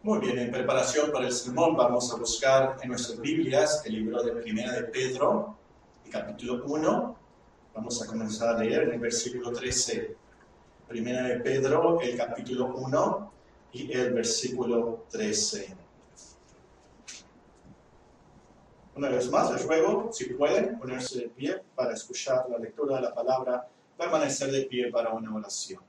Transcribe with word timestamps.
Muy 0.00 0.20
bien, 0.20 0.38
en 0.38 0.52
preparación 0.52 1.10
para 1.10 1.26
el 1.26 1.32
sermón 1.32 1.76
vamos 1.76 2.12
a 2.12 2.16
buscar 2.16 2.76
en 2.80 2.90
nuestras 2.90 3.20
Biblias 3.20 3.82
el 3.84 3.94
libro 3.94 4.22
de 4.22 4.30
Primera 4.30 4.70
de 4.70 4.84
Pedro, 4.84 5.56
el 6.04 6.10
capítulo 6.12 6.64
1. 6.66 7.16
Vamos 7.74 8.00
a 8.00 8.06
comenzar 8.06 8.54
a 8.54 8.58
leer 8.60 8.84
en 8.84 8.92
el 8.92 9.00
versículo 9.00 9.50
13. 9.50 10.16
Primera 10.86 11.24
de 11.24 11.40
Pedro, 11.40 12.00
el 12.00 12.16
capítulo 12.16 12.76
1 12.76 13.32
y 13.72 13.92
el 13.92 14.14
versículo 14.14 15.04
13. 15.10 15.76
Una 18.94 19.08
vez 19.08 19.28
más, 19.32 19.50
les 19.50 19.66
ruego, 19.66 20.10
si 20.12 20.26
pueden, 20.26 20.78
ponerse 20.78 21.22
de 21.22 21.28
pie 21.28 21.60
para 21.74 21.94
escuchar 21.94 22.48
la 22.48 22.58
lectura 22.58 22.96
de 22.96 23.02
la 23.02 23.12
palabra, 23.12 23.68
permanecer 23.96 24.52
de 24.52 24.62
pie 24.62 24.92
para 24.92 25.12
una 25.12 25.34
oración. 25.34 25.82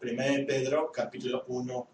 Primera 0.00 0.32
de 0.32 0.44
Pedro, 0.44 0.90
capítulo 0.90 1.44
1 1.48 1.93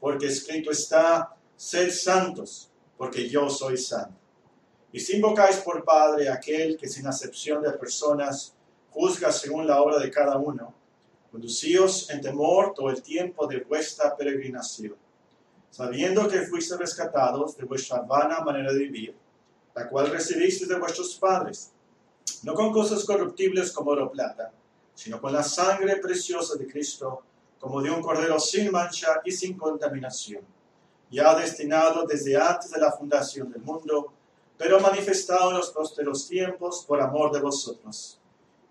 Porque 0.00 0.26
escrito 0.26 0.70
está, 0.70 1.36
sed 1.56 1.90
santos, 1.90 2.70
porque 2.96 3.28
yo 3.28 3.48
soy 3.50 3.76
santo. 3.76 4.18
Y 4.92 5.00
si 5.00 5.16
invocáis 5.16 5.56
por 5.58 5.84
Padre 5.84 6.28
aquel 6.28 6.76
que 6.76 6.88
sin 6.88 7.06
acepción 7.06 7.62
de 7.62 7.72
personas 7.72 8.54
juzga 8.90 9.30
según 9.30 9.66
la 9.66 9.82
obra 9.82 9.98
de 9.98 10.10
cada 10.10 10.38
uno, 10.38 10.74
conducíos 11.30 12.08
en 12.08 12.20
temor 12.22 12.72
todo 12.74 12.88
el 12.88 13.02
tiempo 13.02 13.46
de 13.46 13.60
vuestra 13.60 14.16
peregrinación, 14.16 14.96
sabiendo 15.70 16.26
que 16.28 16.42
fuiste 16.42 16.76
rescatados 16.78 17.56
de 17.56 17.66
vuestra 17.66 18.00
vana 18.00 18.40
manera 18.40 18.72
de 18.72 18.78
vivir, 18.78 19.14
la 19.74 19.86
cual 19.88 20.10
recibisteis 20.10 20.68
de 20.68 20.78
vuestros 20.78 21.14
padres, 21.16 21.72
no 22.42 22.54
con 22.54 22.72
cosas 22.72 23.04
corruptibles 23.04 23.72
como 23.72 23.90
oro 23.90 24.10
plata, 24.10 24.50
sino 24.94 25.20
con 25.20 25.34
la 25.34 25.42
sangre 25.42 25.96
preciosa 25.96 26.56
de 26.56 26.66
Cristo, 26.66 27.22
como 27.66 27.82
de 27.82 27.90
un 27.90 28.00
cordero 28.00 28.38
sin 28.38 28.70
mancha 28.70 29.20
y 29.24 29.32
sin 29.32 29.58
contaminación, 29.58 30.44
ya 31.10 31.34
destinado 31.34 32.06
desde 32.06 32.36
antes 32.36 32.70
de 32.70 32.78
la 32.78 32.92
fundación 32.92 33.50
del 33.50 33.60
mundo, 33.60 34.12
pero 34.56 34.78
manifestado 34.78 35.50
en 35.50 35.56
los 35.56 35.70
prósperos 35.72 36.28
tiempos 36.28 36.84
por 36.86 37.00
amor 37.00 37.32
de 37.32 37.40
vosotros, 37.40 38.20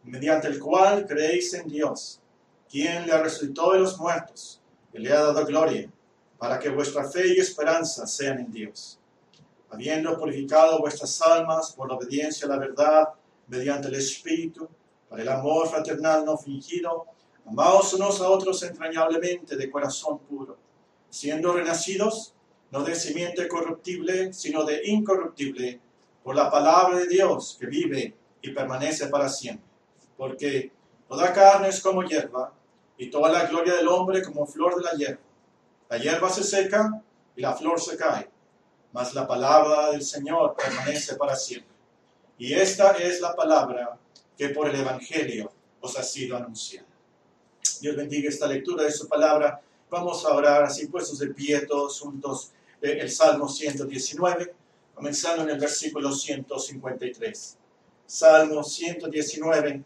mediante 0.02 0.48
el 0.48 0.62
cual 0.62 1.06
creéis 1.06 1.54
en 1.56 1.68
Dios, 1.68 2.22
quien 2.72 3.06
le 3.06 3.22
resucitó 3.22 3.74
de 3.74 3.80
los 3.80 4.00
muertos 4.00 4.62
y 4.94 5.00
le 5.00 5.12
ha 5.12 5.24
dado 5.24 5.46
gloria, 5.46 5.92
para 6.38 6.58
que 6.58 6.70
vuestra 6.70 7.04
fe 7.04 7.36
y 7.36 7.40
esperanza 7.42 8.08
sean 8.08 8.40
en 8.40 8.50
Dios, 8.54 8.98
habiendo 9.72 10.18
purificado 10.18 10.80
vuestras 10.80 11.22
almas 11.22 11.74
por 11.74 11.90
la 11.90 11.96
obediencia 11.96 12.48
a 12.48 12.52
la 12.52 12.60
verdad 12.60 13.10
mediante 13.48 13.90
el 13.90 13.96
Espíritu, 13.96 14.70
para 15.10 15.22
el 15.22 15.28
amor 15.28 15.68
fraternal 15.68 16.24
no 16.24 16.38
fingido, 16.38 17.08
amaos 17.48 17.94
unos 17.94 18.22
a 18.22 18.30
otros 18.30 18.62
entrañablemente 18.64 19.56
de 19.56 19.70
corazón 19.70 20.20
puro, 20.20 20.58
siendo 21.10 21.54
renacidos 21.54 22.34
no 22.72 22.84
de 22.84 22.96
simiente 22.96 23.48
corruptible, 23.48 24.34
sino 24.34 24.64
de 24.64 24.82
incorruptible, 24.86 25.80
por 26.24 26.36
la 26.36 26.50
palabra 26.50 26.98
de 26.98 27.08
Dios 27.08 27.58
que 27.60 27.68
vive 27.68 28.16
y 28.42 28.52
permanece 28.52 29.08
para 29.08 29.30
siempre. 29.30 29.66
Porque 30.18 30.72
toda 31.08 31.32
carne 31.32 31.70
es 31.70 31.80
como 31.82 32.04
hierba, 32.04 32.52
y 32.98 33.10
toda 33.10 33.32
la 33.32 33.46
gloria 33.46 33.76
del 33.76 33.88
hombre 33.88 34.24
como 34.24 34.46
flor 34.46 34.76
de 34.76 34.84
la 34.84 34.92
hierba. 34.94 35.22
La 35.90 35.98
hierba 35.98 36.30
se 36.30 36.44
seca 36.44 37.02
y 37.36 37.42
la 37.42 37.54
flor 37.54 37.80
se 37.80 37.98
cae, 37.98 38.30
mas 38.94 39.14
la 39.14 39.28
palabra 39.28 39.92
del 39.92 40.02
Señor 40.02 40.56
permanece 40.56 41.16
para 41.16 41.36
siempre. 41.36 41.76
Y 42.38 42.54
esta 42.54 42.94
es 42.94 43.22
la 43.22 43.36
palabra 43.36 43.98
que 44.38 44.50
por 44.50 44.70
el 44.70 44.76
Evangelio 44.76 45.52
os 45.82 45.98
ha 45.98 46.04
sido 46.04 46.36
anunciada. 46.38 46.88
Dios 47.82 47.96
bendiga 47.96 48.30
esta 48.30 48.48
lectura 48.48 48.84
de 48.84 48.92
su 48.92 49.08
palabra. 49.08 49.62
Vamos 49.90 50.26
a 50.26 50.34
orar 50.34 50.64
así 50.64 50.88
puestos 50.88 51.20
de 51.20 51.28
pie 51.28 51.66
todos 51.66 52.00
juntos 52.00 52.52
eh, 52.82 52.98
el 53.02 53.12
Salmo 53.12 53.48
119, 53.48 54.54
comenzando 54.94 55.44
en 55.44 55.50
el 55.52 55.60
versículo 55.60 56.12
153. 56.12 57.58
Salmo 58.06 58.64
119 58.64 59.84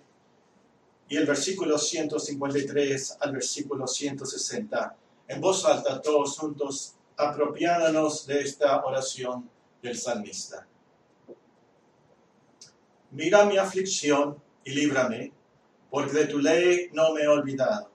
y 1.10 1.18
el 1.18 1.26
versículo 1.26 1.78
153 1.78 3.18
al 3.20 3.32
versículo 3.32 3.88
160. 3.88 4.96
En 5.28 5.42
voz 5.42 5.66
alta, 5.66 6.02
todos 6.02 6.38
juntos, 6.38 6.96
apropiándonos 7.18 8.26
de 8.26 8.42
esta 8.42 8.84
oración 8.84 9.50
del 9.82 9.98
salmista. 9.98 10.66
Mira 13.12 13.46
mi 13.46 13.58
aflicción 13.58 14.38
y 14.64 14.72
líbrame, 14.72 15.32
porque 15.90 16.14
de 16.14 16.26
tu 16.28 16.40
ley 16.40 16.90
no 16.94 17.14
me 17.14 17.22
he 17.22 17.28
olvidado. 17.28 17.90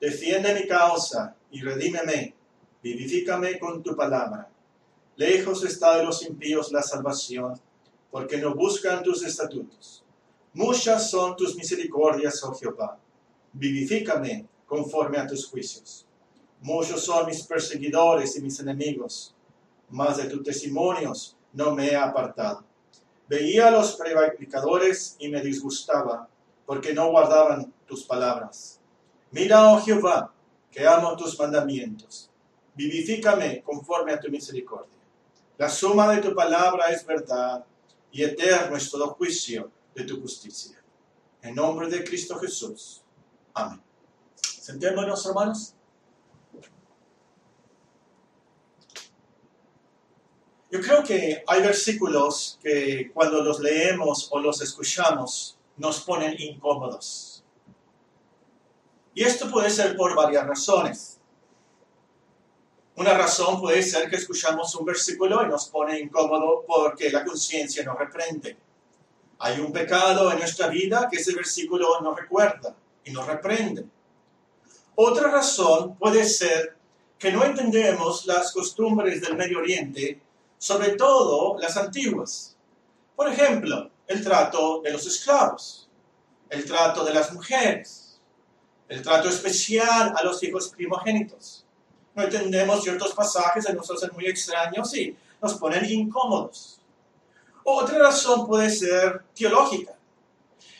Defiende 0.00 0.54
mi 0.54 0.66
causa 0.66 1.36
y 1.50 1.62
redímeme, 1.62 2.34
vivifícame 2.82 3.58
con 3.58 3.82
tu 3.82 3.94
palabra. 3.94 4.48
Lejos 5.16 5.64
está 5.64 5.98
de 5.98 6.04
los 6.04 6.26
impíos 6.26 6.72
la 6.72 6.82
salvación, 6.82 7.60
porque 8.10 8.38
no 8.38 8.54
buscan 8.54 9.02
tus 9.02 9.24
estatutos. 9.24 10.02
Muchas 10.54 11.10
son 11.10 11.36
tus 11.36 11.54
misericordias, 11.54 12.42
oh 12.44 12.52
Jehová. 12.54 12.98
Vivifícame 13.52 14.46
conforme 14.66 15.18
a 15.18 15.26
tus 15.26 15.46
juicios. 15.46 16.06
Muchos 16.60 17.04
son 17.04 17.26
mis 17.26 17.42
perseguidores 17.42 18.36
y 18.36 18.42
mis 18.42 18.58
enemigos, 18.60 19.34
mas 19.90 20.16
de 20.16 20.24
tus 20.24 20.42
testimonios 20.42 21.36
no 21.52 21.74
me 21.74 21.88
he 21.88 21.96
apartado. 21.96 22.64
Veía 23.28 23.68
a 23.68 23.70
los 23.70 23.96
prevaricadores 23.96 25.16
y 25.18 25.28
me 25.28 25.40
disgustaba, 25.40 26.28
porque 26.66 26.92
no 26.92 27.10
guardaban 27.10 27.72
tus 27.86 28.04
palabras. 28.04 28.80
Mira, 29.30 29.72
oh 29.72 29.80
Jehová, 29.80 30.32
que 30.70 30.86
amo 30.86 31.16
tus 31.16 31.38
mandamientos. 31.38 32.30
Vivifícame 32.74 33.62
conforme 33.62 34.12
a 34.12 34.20
tu 34.20 34.30
misericordia. 34.30 34.98
La 35.58 35.68
suma 35.68 36.14
de 36.14 36.22
tu 36.22 36.34
palabra 36.34 36.90
es 36.90 37.04
verdad, 37.04 37.64
y 38.10 38.22
eterno 38.22 38.76
es 38.76 38.90
todo 38.90 39.14
juicio 39.14 39.70
de 39.94 40.04
tu 40.04 40.20
justicia. 40.20 40.82
En 41.42 41.54
nombre 41.54 41.88
de 41.88 42.04
Cristo 42.04 42.38
Jesús. 42.38 43.02
Amén. 43.54 43.80
Sentémonos, 44.40 45.26
hermanos. 45.26 45.74
Yo 50.70 50.80
creo 50.80 51.02
que 51.02 51.42
hay 51.46 51.60
versículos 51.60 52.58
que 52.62 53.10
cuando 53.12 53.42
los 53.42 53.60
leemos 53.60 54.28
o 54.30 54.38
los 54.38 54.62
escuchamos 54.62 55.58
nos 55.82 56.00
ponen 56.02 56.36
incómodos. 56.38 57.42
Y 59.14 59.24
esto 59.24 59.50
puede 59.50 59.68
ser 59.68 59.96
por 59.96 60.14
varias 60.14 60.46
razones. 60.46 61.18
Una 62.94 63.14
razón 63.14 63.60
puede 63.60 63.82
ser 63.82 64.08
que 64.08 64.14
escuchamos 64.14 64.72
un 64.76 64.86
versículo 64.86 65.44
y 65.44 65.48
nos 65.48 65.68
pone 65.68 65.98
incómodo 65.98 66.64
porque 66.68 67.10
la 67.10 67.24
conciencia 67.24 67.82
nos 67.82 67.98
reprende. 67.98 68.56
Hay 69.40 69.58
un 69.58 69.72
pecado 69.72 70.30
en 70.30 70.38
nuestra 70.38 70.68
vida 70.68 71.08
que 71.10 71.16
ese 71.16 71.34
versículo 71.34 72.00
nos 72.00 72.16
recuerda 72.16 72.76
y 73.04 73.10
nos 73.10 73.26
reprende. 73.26 73.84
Otra 74.94 75.32
razón 75.32 75.96
puede 75.96 76.24
ser 76.24 76.76
que 77.18 77.32
no 77.32 77.44
entendemos 77.44 78.24
las 78.26 78.52
costumbres 78.52 79.20
del 79.20 79.36
Medio 79.36 79.58
Oriente 79.58 80.20
sobre 80.58 80.90
todo 80.90 81.58
las 81.58 81.76
antiguas. 81.76 82.56
Por 83.16 83.28
ejemplo, 83.28 83.90
el 84.06 84.22
trato 84.22 84.80
de 84.82 84.92
los 84.92 85.06
esclavos, 85.06 85.88
el 86.50 86.64
trato 86.64 87.04
de 87.04 87.14
las 87.14 87.32
mujeres, 87.32 88.20
el 88.88 89.02
trato 89.02 89.28
especial 89.28 90.12
a 90.16 90.22
los 90.22 90.42
hijos 90.42 90.68
primogénitos. 90.68 91.64
No 92.14 92.24
entendemos 92.24 92.82
ciertos 92.82 93.12
pasajes 93.14 93.64
que 93.64 93.72
nos 93.72 93.90
hacen 93.90 94.10
muy 94.12 94.26
extraños 94.26 94.94
y 94.94 95.16
nos 95.40 95.54
ponen 95.54 95.84
incómodos. 95.90 96.80
Otra 97.64 97.98
razón 97.98 98.46
puede 98.46 98.68
ser 98.68 99.24
teológica. 99.34 99.92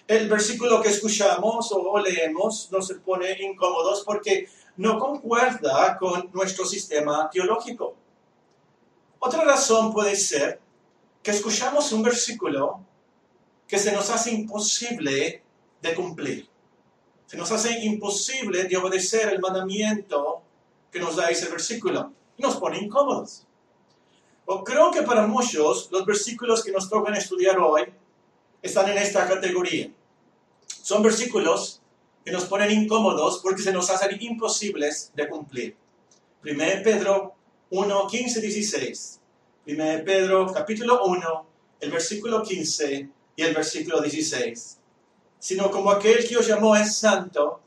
El 0.06 0.28
versículo 0.28 0.82
que 0.82 0.90
escuchamos 0.90 1.72
o 1.72 1.98
leemos 1.98 2.70
nos 2.70 2.92
pone 3.04 3.34
incómodos 3.40 4.02
porque 4.04 4.48
no 4.76 4.98
concuerda 4.98 5.96
con 5.96 6.28
nuestro 6.32 6.66
sistema 6.66 7.30
teológico. 7.30 7.94
Otra 9.18 9.44
razón 9.44 9.92
puede 9.92 10.16
ser 10.16 10.60
que 11.22 11.30
escuchamos 11.30 11.92
un 11.92 12.02
versículo 12.02 12.80
que 13.72 13.78
se 13.78 13.90
nos 13.90 14.10
hace 14.10 14.30
imposible 14.30 15.42
de 15.80 15.94
cumplir. 15.94 16.46
Se 17.24 17.38
nos 17.38 17.50
hace 17.52 17.82
imposible 17.86 18.64
de 18.64 18.76
obedecer 18.76 19.32
el 19.32 19.40
mandamiento 19.40 20.42
que 20.90 21.00
nos 21.00 21.16
da 21.16 21.30
ese 21.30 21.48
versículo. 21.48 22.12
Nos 22.36 22.56
pone 22.56 22.76
incómodos. 22.76 23.46
O 24.44 24.62
creo 24.62 24.90
que 24.90 25.00
para 25.00 25.26
muchos 25.26 25.88
los 25.90 26.04
versículos 26.04 26.62
que 26.62 26.70
nos 26.70 26.90
tocan 26.90 27.14
estudiar 27.14 27.58
hoy 27.60 27.84
están 28.60 28.90
en 28.90 28.98
esta 28.98 29.26
categoría. 29.26 29.90
Son 30.66 31.02
versículos 31.02 31.80
que 32.26 32.30
nos 32.30 32.44
ponen 32.44 32.72
incómodos 32.72 33.40
porque 33.42 33.62
se 33.62 33.72
nos 33.72 33.88
hacen 33.88 34.18
imposibles 34.20 35.12
de 35.14 35.30
cumplir. 35.30 35.76
1 36.44 36.58
Pedro 36.84 37.36
1, 37.70 38.06
15, 38.06 38.38
16. 38.38 39.20
1 39.66 39.76
Pedro 40.04 40.52
capítulo 40.52 41.06
1, 41.06 41.46
el 41.80 41.90
versículo 41.90 42.42
15 42.42 43.21
y 43.36 43.42
el 43.42 43.54
versículo 43.54 44.00
16. 44.00 44.78
Sino 45.38 45.70
como 45.70 45.90
aquel 45.90 46.26
que 46.26 46.36
os 46.36 46.46
llamó 46.46 46.76
es 46.76 46.96
santo, 46.96 47.60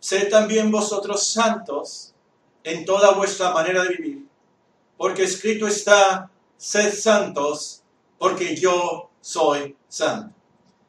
sed 0.00 0.28
también 0.30 0.70
vosotros 0.70 1.26
santos 1.26 2.14
en 2.64 2.84
toda 2.84 3.12
vuestra 3.12 3.50
manera 3.50 3.82
de 3.82 3.94
vivir. 3.96 4.26
Porque 4.96 5.24
escrito 5.24 5.66
está, 5.66 6.30
sed 6.56 6.94
santos, 6.94 7.82
porque 8.18 8.56
yo 8.56 9.10
soy 9.20 9.76
santo. 9.88 10.34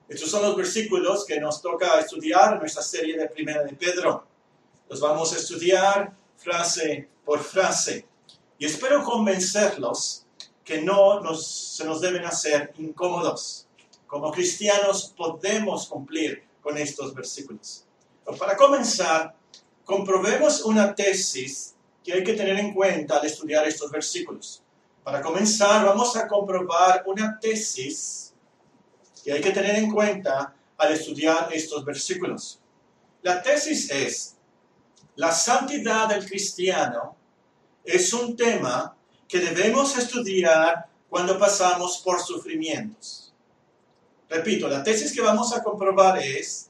Estos 0.08 0.32
son 0.32 0.42
los 0.42 0.56
versículos 0.56 1.24
que 1.26 1.40
nos 1.40 1.62
toca 1.62 2.00
estudiar 2.00 2.54
en 2.54 2.60
nuestra 2.60 2.82
serie 2.82 3.16
de 3.16 3.28
Primera 3.28 3.64
de 3.64 3.74
Pedro. 3.74 4.26
Los 4.90 5.00
vamos 5.00 5.32
a 5.34 5.38
estudiar 5.38 6.14
frase 6.36 7.08
por 7.24 7.44
frase. 7.44 8.08
Y 8.58 8.66
espero 8.66 9.04
convencerlos 9.04 10.26
que 10.64 10.82
no 10.82 11.22
nos, 11.22 11.46
se 11.48 11.86
nos 11.86 12.02
deben 12.02 12.26
hacer 12.26 12.74
incómodos. 12.80 13.68
Como 14.10 14.32
cristianos 14.32 15.14
podemos 15.16 15.88
cumplir 15.88 16.44
con 16.64 16.76
estos 16.80 17.14
versículos. 17.14 17.86
Pero 18.26 18.36
para 18.38 18.58
comenzar, 18.58 19.36
comprobemos 19.86 20.64
una 20.64 20.96
tesis 20.96 21.76
que 22.04 22.14
hay 22.14 22.24
que 22.24 22.34
tener 22.34 22.58
en 22.58 22.74
cuenta 22.74 23.20
al 23.20 23.26
estudiar 23.28 23.68
estos 23.68 23.92
versículos. 23.92 24.64
Para 25.04 25.22
comenzar, 25.22 25.86
vamos 25.86 26.16
a 26.16 26.28
comprobar 26.28 27.04
una 27.06 27.40
tesis 27.40 28.34
que 29.24 29.32
hay 29.32 29.42
que 29.42 29.52
tener 29.52 29.76
en 29.76 29.92
cuenta 29.92 30.56
al 30.76 30.92
estudiar 30.92 31.48
estos 31.52 31.86
versículos. 31.86 32.60
La 33.22 33.44
tesis 33.44 33.92
es, 33.92 34.36
la 35.18 35.32
santidad 35.32 36.10
del 36.10 36.26
cristiano 36.26 37.16
es 37.84 38.12
un 38.12 38.36
tema 38.36 38.98
que 39.28 39.40
debemos 39.40 39.96
estudiar 39.96 40.88
cuando 41.08 41.38
pasamos 41.38 42.00
por 42.00 42.20
sufrimientos. 42.20 43.29
Repito, 44.30 44.68
la 44.68 44.84
tesis 44.84 45.12
que 45.12 45.22
vamos 45.22 45.52
a 45.54 45.64
comprobar 45.64 46.20
es, 46.20 46.70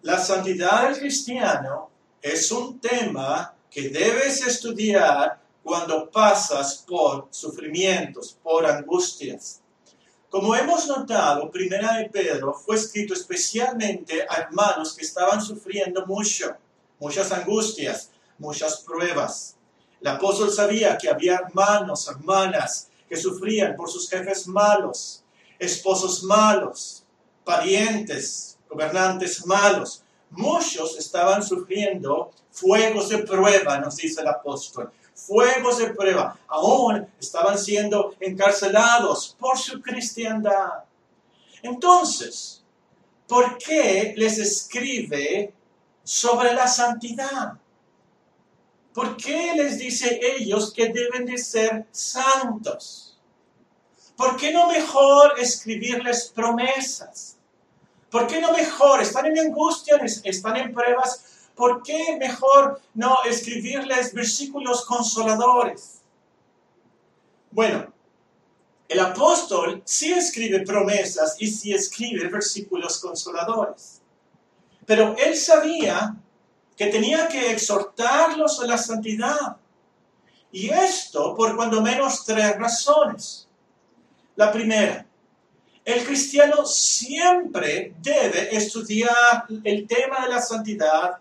la 0.00 0.18
santidad 0.18 0.88
del 0.88 0.98
cristiano 0.98 1.90
es 2.22 2.50
un 2.50 2.80
tema 2.80 3.54
que 3.70 3.90
debes 3.90 4.46
estudiar 4.46 5.40
cuando 5.62 6.10
pasas 6.10 6.84
por 6.86 7.28
sufrimientos, 7.30 8.38
por 8.42 8.64
angustias. 8.64 9.60
Como 10.30 10.54
hemos 10.54 10.86
notado, 10.86 11.50
Primera 11.50 11.98
de 11.98 12.08
Pedro 12.08 12.54
fue 12.54 12.76
escrito 12.76 13.14
especialmente 13.14 14.26
a 14.28 14.42
hermanos 14.42 14.94
que 14.94 15.04
estaban 15.04 15.42
sufriendo 15.42 16.06
mucho, 16.06 16.56
muchas 16.98 17.30
angustias, 17.32 18.10
muchas 18.38 18.80
pruebas. 18.80 19.56
El 20.00 20.08
apóstol 20.08 20.50
sabía 20.50 20.96
que 20.96 21.08
había 21.08 21.36
hermanos, 21.36 22.08
hermanas 22.08 22.88
que 23.08 23.16
sufrían 23.16 23.76
por 23.76 23.90
sus 23.90 24.08
jefes 24.08 24.46
malos, 24.46 25.23
esposos 25.58 26.22
malos, 26.22 27.04
parientes, 27.44 28.58
gobernantes 28.68 29.44
malos. 29.46 30.02
Muchos 30.30 30.98
estaban 30.98 31.42
sufriendo 31.42 32.30
fuegos 32.50 33.08
de 33.08 33.18
prueba, 33.18 33.78
nos 33.78 33.96
dice 33.96 34.20
el 34.20 34.28
apóstol 34.28 34.90
fuegos 35.14 35.78
de 35.78 35.94
prueba, 35.94 36.38
aún 36.48 37.06
estaban 37.20 37.58
siendo 37.58 38.14
encarcelados 38.20 39.36
por 39.38 39.56
su 39.58 39.80
cristiandad. 39.80 40.84
Entonces, 41.62 42.62
¿por 43.26 43.56
qué 43.58 44.14
les 44.16 44.38
escribe 44.38 45.52
sobre 46.02 46.52
la 46.52 46.66
santidad? 46.66 47.54
¿Por 48.92 49.16
qué 49.16 49.54
les 49.56 49.78
dice 49.78 50.20
ellos 50.22 50.72
que 50.72 50.88
deben 50.88 51.24
de 51.24 51.38
ser 51.38 51.86
santos? 51.90 53.13
¿Por 54.16 54.36
qué 54.36 54.52
no 54.52 54.68
mejor 54.68 55.34
escribirles 55.38 56.32
promesas? 56.34 57.36
¿Por 58.10 58.26
qué 58.26 58.40
no 58.40 58.52
mejor? 58.52 59.02
Están 59.02 59.26
en 59.26 59.38
angustia, 59.38 59.96
están 60.24 60.56
en 60.56 60.72
pruebas. 60.72 61.34
¿por 61.54 61.82
qué 61.82 62.16
mejor 62.18 62.80
no 62.94 63.18
escribirles 63.24 64.12
versículos 64.12 64.84
consoladores? 64.84 66.00
Bueno, 67.50 67.92
el 68.88 69.00
apóstol 69.00 69.82
sí 69.84 70.12
escribe 70.12 70.60
promesas 70.60 71.36
y 71.38 71.48
sí 71.48 71.72
escribe 71.72 72.28
versículos 72.28 72.98
consoladores, 72.98 74.00
pero 74.84 75.16
él 75.16 75.36
sabía 75.36 76.16
que 76.76 76.86
tenía 76.86 77.28
que 77.28 77.52
exhortarlos 77.52 78.60
a 78.60 78.66
la 78.66 78.76
santidad. 78.76 79.56
Y 80.50 80.70
esto 80.70 81.34
por 81.34 81.56
cuando 81.56 81.80
menos 81.80 82.24
tres 82.24 82.56
razones. 82.56 83.48
La 84.36 84.50
primera, 84.52 85.06
el 85.84 86.04
cristiano 86.04 86.64
siempre 86.66 87.94
debe 88.00 88.54
estudiar 88.56 89.46
el 89.62 89.86
tema 89.86 90.24
de 90.24 90.32
la 90.32 90.40
santidad 90.40 91.18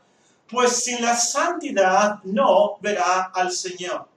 pues 0.53 0.83
sin 0.83 1.01
la 1.01 1.15
santidad 1.15 2.19
no 2.23 2.77
verá 2.79 3.31
al 3.33 3.51
Señor. 3.51 4.07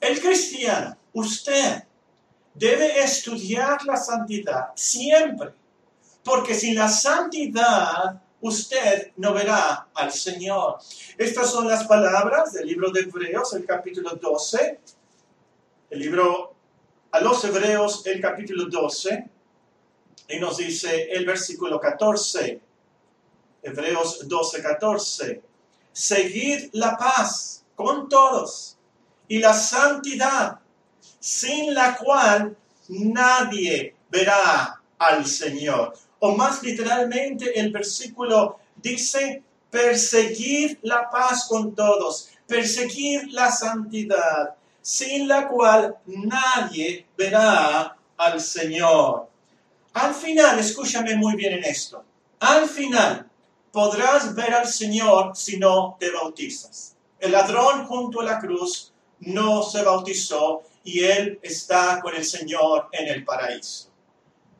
El 0.00 0.20
cristiano, 0.20 0.96
usted, 1.12 1.82
debe 2.54 3.02
estudiar 3.02 3.84
la 3.84 3.96
santidad 3.96 4.68
siempre, 4.76 5.52
porque 6.22 6.54
sin 6.54 6.76
la 6.76 6.88
santidad 6.88 8.22
usted 8.40 9.12
no 9.16 9.32
verá 9.32 9.88
al 9.94 10.12
Señor. 10.12 10.78
Estas 11.18 11.50
son 11.50 11.66
las 11.66 11.84
palabras 11.84 12.52
del 12.52 12.68
libro 12.68 12.90
de 12.90 13.00
Hebreos, 13.00 13.52
el 13.54 13.66
capítulo 13.66 14.14
12, 14.14 14.80
el 15.90 15.98
libro 15.98 16.53
a 17.14 17.20
los 17.20 17.44
Hebreos, 17.44 18.04
el 18.06 18.20
capítulo 18.20 18.66
12, 18.68 19.30
y 20.30 20.38
nos 20.40 20.56
dice 20.56 21.12
el 21.12 21.24
versículo 21.24 21.78
14. 21.78 22.60
Hebreos 23.62 24.26
12, 24.26 24.60
14. 24.60 25.42
Seguid 25.92 26.70
la 26.72 26.96
paz 26.96 27.62
con 27.76 28.08
todos 28.08 28.76
y 29.28 29.38
la 29.38 29.54
santidad, 29.54 30.58
sin 31.20 31.72
la 31.72 31.96
cual 31.96 32.56
nadie 32.88 33.94
verá 34.10 34.82
al 34.98 35.24
Señor. 35.24 35.94
O 36.18 36.34
más 36.34 36.64
literalmente 36.64 37.56
el 37.60 37.70
versículo 37.70 38.58
dice, 38.74 39.40
perseguir 39.70 40.80
la 40.82 41.08
paz 41.08 41.46
con 41.48 41.76
todos, 41.76 42.30
perseguir 42.48 43.32
la 43.32 43.52
santidad, 43.52 44.56
sin 44.84 45.26
la 45.26 45.48
cual 45.48 45.96
nadie 46.04 47.06
verá 47.16 47.96
al 48.18 48.38
Señor. 48.38 49.30
Al 49.94 50.14
final, 50.14 50.58
escúchame 50.58 51.14
muy 51.14 51.36
bien 51.36 51.54
en 51.54 51.64
esto, 51.64 52.04
al 52.38 52.68
final, 52.68 53.30
podrás 53.72 54.34
ver 54.34 54.52
al 54.52 54.68
Señor 54.68 55.34
si 55.34 55.56
no 55.56 55.96
te 55.98 56.10
bautizas. 56.10 56.94
El 57.18 57.32
ladrón 57.32 57.86
junto 57.86 58.20
a 58.20 58.24
la 58.24 58.38
cruz 58.38 58.92
no 59.20 59.62
se 59.62 59.82
bautizó 59.82 60.62
y 60.84 61.02
él 61.02 61.38
está 61.42 61.98
con 62.02 62.14
el 62.14 62.24
Señor 62.26 62.88
en 62.92 63.08
el 63.08 63.24
paraíso. 63.24 63.88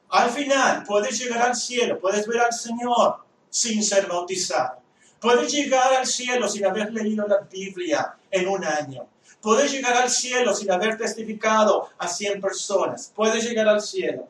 Al 0.09 0.31
final 0.31 0.85
puedes 0.85 1.19
llegar 1.19 1.43
al 1.43 1.55
cielo, 1.55 2.01
puedes 2.01 2.27
ver 2.27 2.41
al 2.41 2.53
Señor 2.55 3.19
sin 3.51 3.83
ser 3.83 4.07
bautizado. 4.07 4.79
Puedes 5.21 5.53
llegar 5.53 5.93
al 5.93 6.07
cielo 6.07 6.49
sin 6.49 6.65
haber 6.65 6.91
leído 6.95 7.29
la 7.29 7.41
Biblia 7.41 8.17
en 8.31 8.49
un 8.49 8.65
año. 8.65 9.07
Puedes 9.45 9.73
llegar 9.73 9.95
al 9.99 10.09
cielo 10.09 10.55
sin 10.55 10.73
haber 10.73 10.97
testificado 10.97 11.91
a 11.99 12.09
100 12.09 12.41
personas. 12.41 13.13
Puedes 13.15 13.45
llegar 13.45 13.69
al 13.69 13.83
cielo. 13.83 14.27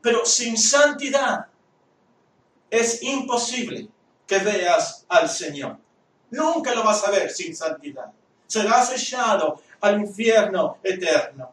Pero 0.00 0.24
sin 0.24 0.56
santidad 0.56 1.46
es 2.70 3.02
imposible 3.02 3.88
que 4.24 4.38
veas 4.38 5.04
al 5.08 5.28
Señor. 5.28 5.78
Nunca 6.30 6.76
lo 6.76 6.84
vas 6.84 7.04
a 7.04 7.10
ver 7.10 7.28
sin 7.32 7.56
santidad. 7.56 8.12
Serás 8.46 8.92
echado 8.92 9.60
al 9.80 10.00
infierno 10.00 10.78
eterno. 10.84 11.52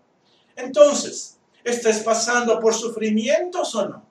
Entonces, 0.56 1.36
¿estás 1.64 2.02
pasando 2.02 2.60
por 2.60 2.76
sufrimientos 2.76 3.74
o 3.74 3.90
no? 3.90 4.06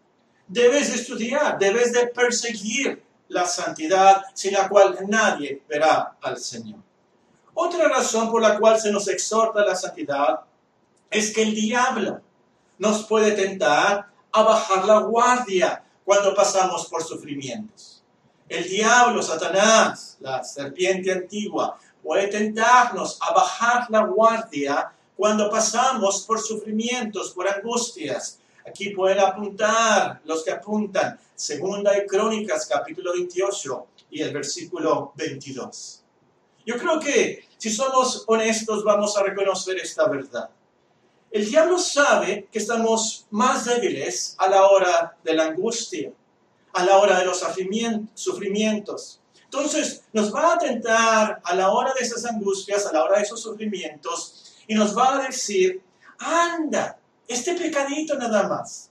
Debes 0.49 0.93
estudiar, 0.93 1.57
debes 1.57 1.93
de 1.93 2.09
perseguir 2.09 3.01
la 3.29 3.47
santidad 3.47 4.25
sin 4.35 4.55
la 4.55 4.69
cual 4.69 4.99
nadie 5.07 5.63
verá 5.69 6.17
al 6.21 6.37
Señor. 6.37 6.88
Otra 7.61 7.89
razón 7.89 8.31
por 8.31 8.41
la 8.41 8.57
cual 8.57 8.81
se 8.81 8.93
nos 8.93 9.09
exhorta 9.09 9.65
la 9.65 9.75
santidad 9.75 10.43
es 11.11 11.35
que 11.35 11.43
el 11.43 11.57
diablo 11.57 12.21
nos 12.79 13.05
puede 13.05 13.33
tentar 13.33 14.07
a 14.31 14.43
bajar 14.45 14.85
la 14.85 15.01
guardia 15.01 15.83
cuando 16.05 16.37
pasamos 16.37 16.87
por 16.87 17.03
sufrimientos. 17.03 18.05
El 18.49 18.63
diablo, 18.69 19.21
Satanás, 19.25 20.19
la 20.21 20.45
serpiente 20.45 21.11
antigua, 21.11 21.77
puede 22.01 22.29
tentarnos 22.29 23.19
a 23.21 23.35
bajar 23.35 23.91
la 23.91 24.05
guardia 24.05 24.93
cuando 25.17 25.51
pasamos 25.51 26.23
por 26.23 26.41
sufrimientos, 26.41 27.33
por 27.33 27.49
angustias. 27.49 28.39
Aquí 28.69 28.91
pueden 28.91 29.19
apuntar 29.19 30.21
los 30.25 30.45
que 30.45 30.53
apuntan. 30.53 31.19
Segunda 31.35 31.91
de 31.91 32.07
Crónicas, 32.07 32.67
capítulo 32.67 33.15
28 33.15 33.87
y 34.13 34.23
el 34.23 34.33
versículo 34.33 35.13
22. 35.17 36.05
Yo 36.65 36.77
creo 36.77 37.01
que 37.01 37.48
si 37.59 37.71
somos 37.71 38.25
honestos 38.27 38.85
vamos 38.85 39.17
a 39.17 39.23
reconocer 39.23 39.77
esta 39.79 40.09
verdad. 40.09 40.49
El 41.31 41.45
diablo 41.45 41.79
sabe 41.79 42.49
que 42.51 42.59
estamos 42.59 43.27
más 43.31 43.67
débiles 43.67 44.35
a 44.39 44.49
la 44.49 44.67
hora 44.67 45.17
de 45.23 45.35
la 45.35 45.47
angustia, 45.47 46.11
a 46.73 46.85
la 46.85 46.99
hora 46.99 47.19
de 47.19 47.27
los 47.27 47.45
sufrimientos. 48.15 49.21
Entonces 49.45 50.05
nos 50.13 50.35
va 50.35 50.55
a 50.55 50.59
tentar 50.59 51.41
a 51.43 51.55
la 51.55 51.71
hora 51.71 51.93
de 51.93 52.05
esas 52.05 52.25
angustias, 52.25 52.87
a 52.87 52.93
la 52.93 53.05
hora 53.05 53.17
de 53.19 53.25
esos 53.25 53.43
sufrimientos, 53.43 54.57
y 54.67 54.75
nos 54.75 54.97
va 54.97 55.17
a 55.17 55.27
decir, 55.27 55.83
anda, 56.19 56.99
este 57.27 57.55
pecadito 57.55 58.15
nada 58.15 58.47
más, 58.49 58.91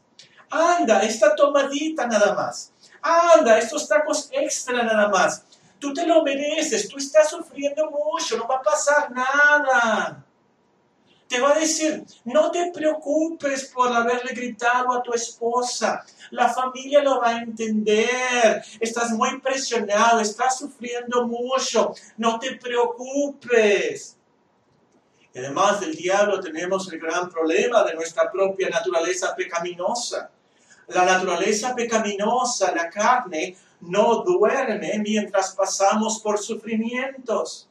anda, 0.50 1.02
esta 1.04 1.36
tomadita 1.36 2.08
nada 2.08 2.34
más, 2.34 2.72
anda, 3.02 3.58
estos 3.58 3.88
tacos 3.88 4.30
extra 4.32 4.84
nada 4.84 5.10
más, 5.10 5.44
tú 5.80 5.94
te 5.94 6.06
lo 6.06 6.24
mereces, 6.24 6.88
tú 6.88 6.98
estás 6.98 7.30
sufriendo 7.30 7.90
mucho, 7.90 8.38
no 8.38 8.48
va 8.48 8.58
a 8.58 8.62
pasar 8.62 9.12
nada. 9.12 10.24
Te 11.28 11.42
va 11.42 11.52
a 11.52 11.60
decir, 11.60 12.06
no 12.24 12.52
te 12.52 12.72
preocupes 12.72 13.66
por 13.66 13.92
haberle 13.92 14.34
gritado 14.34 14.94
a 14.94 15.04
tu 15.04 15.14
esposa. 15.14 16.06
La 16.32 16.48
familia 16.48 17.04
lo 17.04 17.20
va 17.20 17.30
a 17.30 17.42
entender. 17.42 18.64
Estás 18.80 19.12
muy 19.12 19.38
presionado, 19.42 20.22
estás 20.22 20.58
sufriendo 20.58 21.28
mucho. 21.28 21.94
No 22.16 22.40
te 22.40 22.56
preocupes. 22.56 24.16
Además 25.36 25.82
del 25.82 25.96
diablo 25.96 26.40
tenemos 26.40 26.92
el 26.92 27.00
gran 27.00 27.30
problema 27.30 27.84
de 27.84 27.94
nuestra 27.94 28.32
propia 28.32 28.70
naturaleza 28.70 29.36
pecaminosa. 29.36 30.32
La 30.88 31.04
naturaleza 31.04 31.76
pecaminosa, 31.76 32.74
la 32.74 32.90
carne, 32.90 33.56
no 33.82 34.24
duerme 34.24 35.00
mientras 35.00 35.56
pasamos 35.56 36.20
por 36.20 36.40
sufrimientos. 36.40 37.68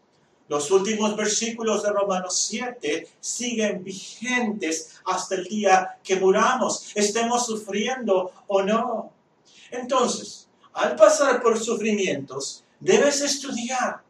Los 0.48 0.70
últimos 0.70 1.16
versículos 1.16 1.82
de 1.82 1.90
Romanos 1.90 2.38
7 2.48 3.08
siguen 3.18 3.82
vigentes 3.82 5.00
hasta 5.04 5.34
el 5.34 5.44
día 5.44 5.98
que 6.04 6.16
muramos, 6.16 6.92
estemos 6.94 7.46
sufriendo 7.46 8.32
o 8.46 8.62
no. 8.62 9.10
Entonces, 9.72 10.48
al 10.72 10.94
pasar 10.94 11.42
por 11.42 11.58
sufrimientos, 11.58 12.62
debes 12.78 13.20
estudiar, 13.22 14.02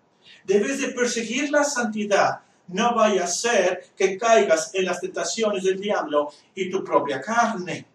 debes 0.45 0.81
de 0.81 0.89
perseguir 0.89 1.51
la 1.51 1.65
santidad. 1.65 2.41
No 2.69 2.95
vaya 2.95 3.25
a 3.25 3.29
ser 3.29 3.87
que 3.97 4.19
caigas 4.19 4.75
en 4.75 4.85
las 4.85 5.01
tentaciones 5.01 5.65
del 5.65 5.81
diablo 5.81 6.33
y 6.55 6.69
tu 6.69 6.85
propia 6.85 7.21
carne. 7.21 7.87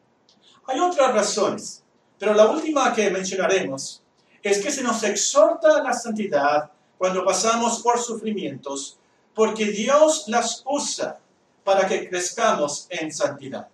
Hay 0.65 0.79
otras 0.79 1.13
razones, 1.13 1.83
pero 2.21 2.35
la 2.35 2.45
última 2.45 2.93
que 2.93 3.09
mencionaremos 3.09 4.03
es 4.43 4.61
que 4.61 4.71
se 4.71 4.83
nos 4.83 5.01
exhorta 5.01 5.77
a 5.77 5.81
la 5.81 5.91
santidad 5.91 6.69
cuando 6.95 7.25
pasamos 7.25 7.81
por 7.81 7.99
sufrimientos, 7.99 8.99
porque 9.33 9.65
Dios 9.65 10.25
las 10.27 10.61
usa 10.67 11.19
para 11.63 11.87
que 11.87 12.07
crezcamos 12.07 12.85
en 12.91 13.11
santidad. 13.11 13.67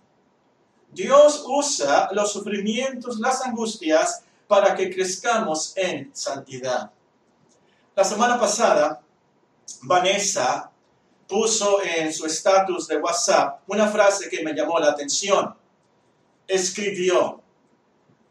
Dios 0.90 1.44
usa 1.46 2.08
los 2.12 2.32
sufrimientos, 2.32 3.18
las 3.18 3.44
angustias, 3.44 4.22
para 4.46 4.74
que 4.74 4.88
crezcamos 4.94 5.74
en 5.76 6.10
santidad. 6.16 6.90
La 7.94 8.02
semana 8.02 8.40
pasada, 8.40 9.02
Vanessa 9.82 10.70
puso 11.28 11.82
en 11.82 12.10
su 12.14 12.24
estatus 12.24 12.88
de 12.88 12.96
WhatsApp 12.96 13.60
una 13.66 13.88
frase 13.88 14.30
que 14.30 14.42
me 14.42 14.54
llamó 14.54 14.78
la 14.78 14.88
atención. 14.88 15.54
Escribió, 16.46 17.42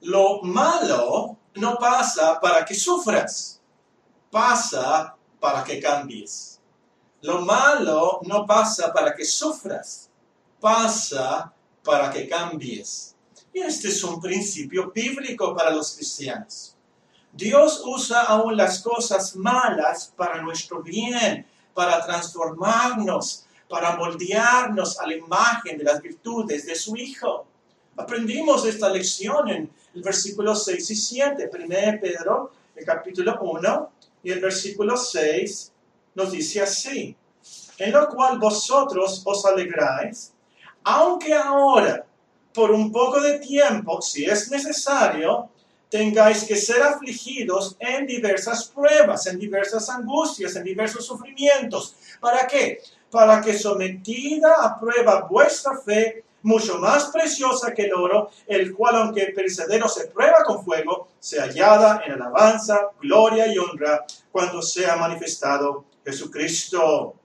lo 0.01 0.41
malo 0.43 1.37
no 1.55 1.77
pasa 1.77 2.39
para 2.39 2.63
que 2.65 2.75
sufras 2.75 3.57
pasa 4.29 5.15
para 5.39 5.63
que 5.63 5.79
cambies. 5.79 6.59
Lo 7.21 7.41
malo 7.41 8.19
no 8.23 8.45
pasa 8.45 8.93
para 8.93 9.15
que 9.15 9.25
sufras, 9.25 10.09
pasa 10.59 11.51
para 11.83 12.11
que 12.11 12.27
cambies. 12.27 13.15
Y 13.53 13.59
este 13.59 13.87
es 13.87 14.03
un 14.03 14.21
principio 14.21 14.91
bíblico 14.91 15.55
para 15.55 15.71
los 15.71 15.95
cristianos. 15.95 16.75
Dios 17.31 17.81
usa 17.85 18.23
aún 18.23 18.55
las 18.55 18.81
cosas 18.81 19.35
malas 19.35 20.13
para 20.15 20.41
nuestro 20.41 20.81
bien, 20.81 21.45
para 21.73 22.03
transformarnos, 22.05 23.45
para 23.69 23.95
moldearnos 23.95 24.99
a 24.99 25.07
la 25.07 25.15
imagen 25.15 25.77
de 25.77 25.83
las 25.83 26.01
virtudes 26.01 26.65
de 26.65 26.75
su 26.75 26.95
Hijo. 26.95 27.47
Aprendimos 27.97 28.63
esta 28.65 28.89
lección 28.89 29.49
en 29.49 29.71
el 29.95 30.03
versículo 30.03 30.55
6 30.55 30.91
y 30.91 30.95
7, 30.95 31.49
1 31.51 31.67
Pedro, 31.99 32.51
el 32.75 32.85
capítulo 32.85 33.39
1, 33.41 33.91
y 34.21 34.31
el 34.31 34.39
versículo 34.39 34.95
6 34.95 35.71
nos 36.13 36.31
dice 36.31 36.61
así, 36.61 37.15
en 37.79 37.91
lo 37.91 38.07
cual 38.07 38.37
vosotros 38.37 39.23
os 39.25 39.45
alegráis, 39.45 40.31
aunque 40.83 41.33
ahora, 41.33 42.05
por 42.53 42.69
un 42.69 42.91
poco 42.91 43.19
de 43.19 43.39
tiempo, 43.39 43.99
si 43.99 44.25
es 44.25 44.51
necesario, 44.51 45.49
tengáis 45.89 46.43
que 46.43 46.55
ser 46.55 46.83
afligidos 46.83 47.77
en 47.79 48.05
diversas 48.05 48.65
pruebas, 48.65 49.25
en 49.25 49.39
diversas 49.39 49.89
angustias, 49.89 50.55
en 50.55 50.63
diversos 50.63 51.03
sufrimientos. 51.03 51.95
¿Para 52.19 52.45
qué? 52.45 52.79
Para 53.09 53.41
que 53.41 53.57
sometida 53.57 54.53
a 54.61 54.79
prueba 54.79 55.27
vuestra 55.27 55.75
fe, 55.79 56.23
mucho 56.43 56.77
más 56.77 57.07
preciosa 57.07 57.73
que 57.73 57.83
el 57.83 57.93
oro, 57.93 58.29
el 58.45 58.73
cual 58.73 58.95
aunque 58.95 59.33
perecedero 59.35 59.87
se 59.89 60.07
prueba 60.07 60.43
con 60.45 60.63
fuego, 60.63 61.09
se 61.19 61.39
hallada 61.39 62.01
en 62.05 62.13
alabanza, 62.13 62.91
gloria 63.01 63.51
y 63.51 63.57
honra 63.57 64.05
cuando 64.31 64.61
sea 64.61 64.95
manifestado 64.95 65.85
Jesucristo. 66.05 67.15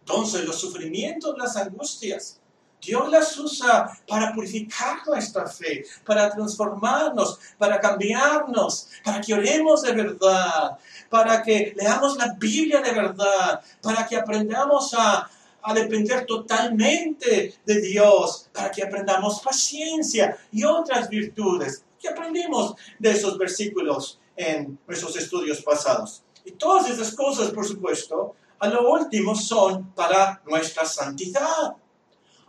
Entonces 0.00 0.44
los 0.44 0.60
sufrimientos, 0.60 1.36
las 1.38 1.56
angustias, 1.56 2.40
Dios 2.80 3.10
las 3.10 3.36
usa 3.38 3.90
para 4.08 4.32
purificar 4.32 5.06
nuestra 5.06 5.46
fe, 5.46 5.84
para 6.04 6.30
transformarnos, 6.30 7.38
para 7.58 7.78
cambiarnos, 7.78 8.88
para 9.04 9.20
que 9.20 9.34
oremos 9.34 9.82
de 9.82 9.92
verdad, 9.92 10.78
para 11.10 11.42
que 11.42 11.74
leamos 11.76 12.16
la 12.16 12.34
Biblia 12.38 12.80
de 12.80 12.92
verdad, 12.92 13.60
para 13.82 14.06
que 14.06 14.16
aprendamos 14.16 14.94
a, 14.94 15.28
a 15.62 15.74
depender 15.74 16.26
totalmente 16.26 17.54
de 17.64 17.80
Dios, 17.80 18.48
para 18.52 18.70
que 18.70 18.82
aprendamos 18.82 19.40
paciencia 19.40 20.36
y 20.52 20.64
otras 20.64 21.08
virtudes 21.08 21.84
que 21.98 22.08
aprendimos 22.08 22.74
de 22.98 23.10
esos 23.10 23.36
versículos 23.36 24.18
en 24.36 24.78
nuestros 24.86 25.16
estudios 25.16 25.60
pasados. 25.62 26.22
Y 26.44 26.52
todas 26.52 26.88
esas 26.88 27.14
cosas, 27.14 27.50
por 27.50 27.66
supuesto, 27.66 28.34
a 28.58 28.68
lo 28.68 28.90
último 28.90 29.34
son 29.34 29.92
para 29.92 30.42
nuestra 30.46 30.84
santidad. 30.84 31.76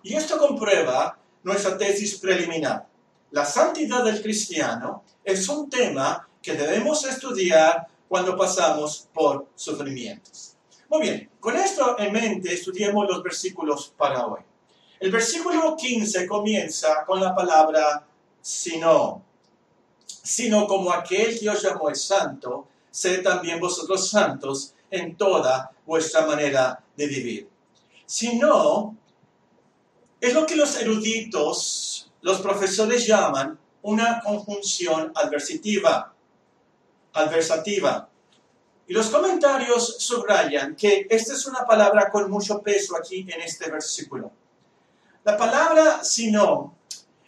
Y 0.04 0.16
esto 0.16 0.38
comprueba 0.38 1.18
nuestra 1.44 1.78
tesis 1.78 2.18
preliminar. 2.18 2.88
La 3.32 3.46
santidad 3.46 4.04
del 4.04 4.22
cristiano 4.22 5.04
es 5.24 5.48
un 5.48 5.70
tema 5.70 6.28
que 6.42 6.54
debemos 6.54 7.06
estudiar 7.06 7.88
cuando 8.08 8.36
pasamos 8.36 9.08
por 9.14 9.48
sufrimientos. 9.56 10.51
Muy 10.92 11.04
bien, 11.04 11.30
con 11.40 11.56
esto 11.56 11.98
en 11.98 12.12
mente 12.12 12.54
estudiemos 12.54 13.08
los 13.08 13.24
versículos 13.24 13.94
para 13.96 14.28
hoy. 14.28 14.42
El 15.00 15.10
versículo 15.10 15.74
15 15.78 16.28
comienza 16.28 17.06
con 17.06 17.22
la 17.22 17.34
palabra 17.34 18.06
sino. 18.42 19.24
Sino 20.06 20.68
como 20.68 20.92
aquel 20.92 21.40
que 21.40 21.50
os 21.50 21.64
llamó 21.64 21.90
es 21.90 22.04
santo, 22.04 22.68
sed 22.92 23.24
también 23.24 23.58
vosotros 23.58 24.10
santos 24.10 24.74
en 24.90 25.16
toda 25.16 25.72
vuestra 25.86 26.26
manera 26.26 26.84
de 26.98 27.08
vivir. 27.08 27.50
Sino 28.06 28.98
es 30.20 30.34
lo 30.34 30.46
que 30.46 30.58
los 30.58 30.76
eruditos, 30.76 32.12
los 32.20 32.42
profesores 32.42 33.08
llaman 33.08 33.58
una 33.84 34.20
conjunción 34.20 35.14
adversativa. 35.16 36.14
Adversativa. 37.14 38.11
Y 38.92 38.94
los 38.94 39.08
comentarios 39.08 39.96
subrayan 40.00 40.76
que 40.76 41.08
esta 41.10 41.32
es 41.32 41.46
una 41.46 41.66
palabra 41.66 42.10
con 42.10 42.30
mucho 42.30 42.62
peso 42.62 42.98
aquí 42.98 43.22
en 43.22 43.40
este 43.40 43.72
versículo. 43.72 44.34
La 45.24 45.38
palabra 45.38 46.04
sino 46.04 46.76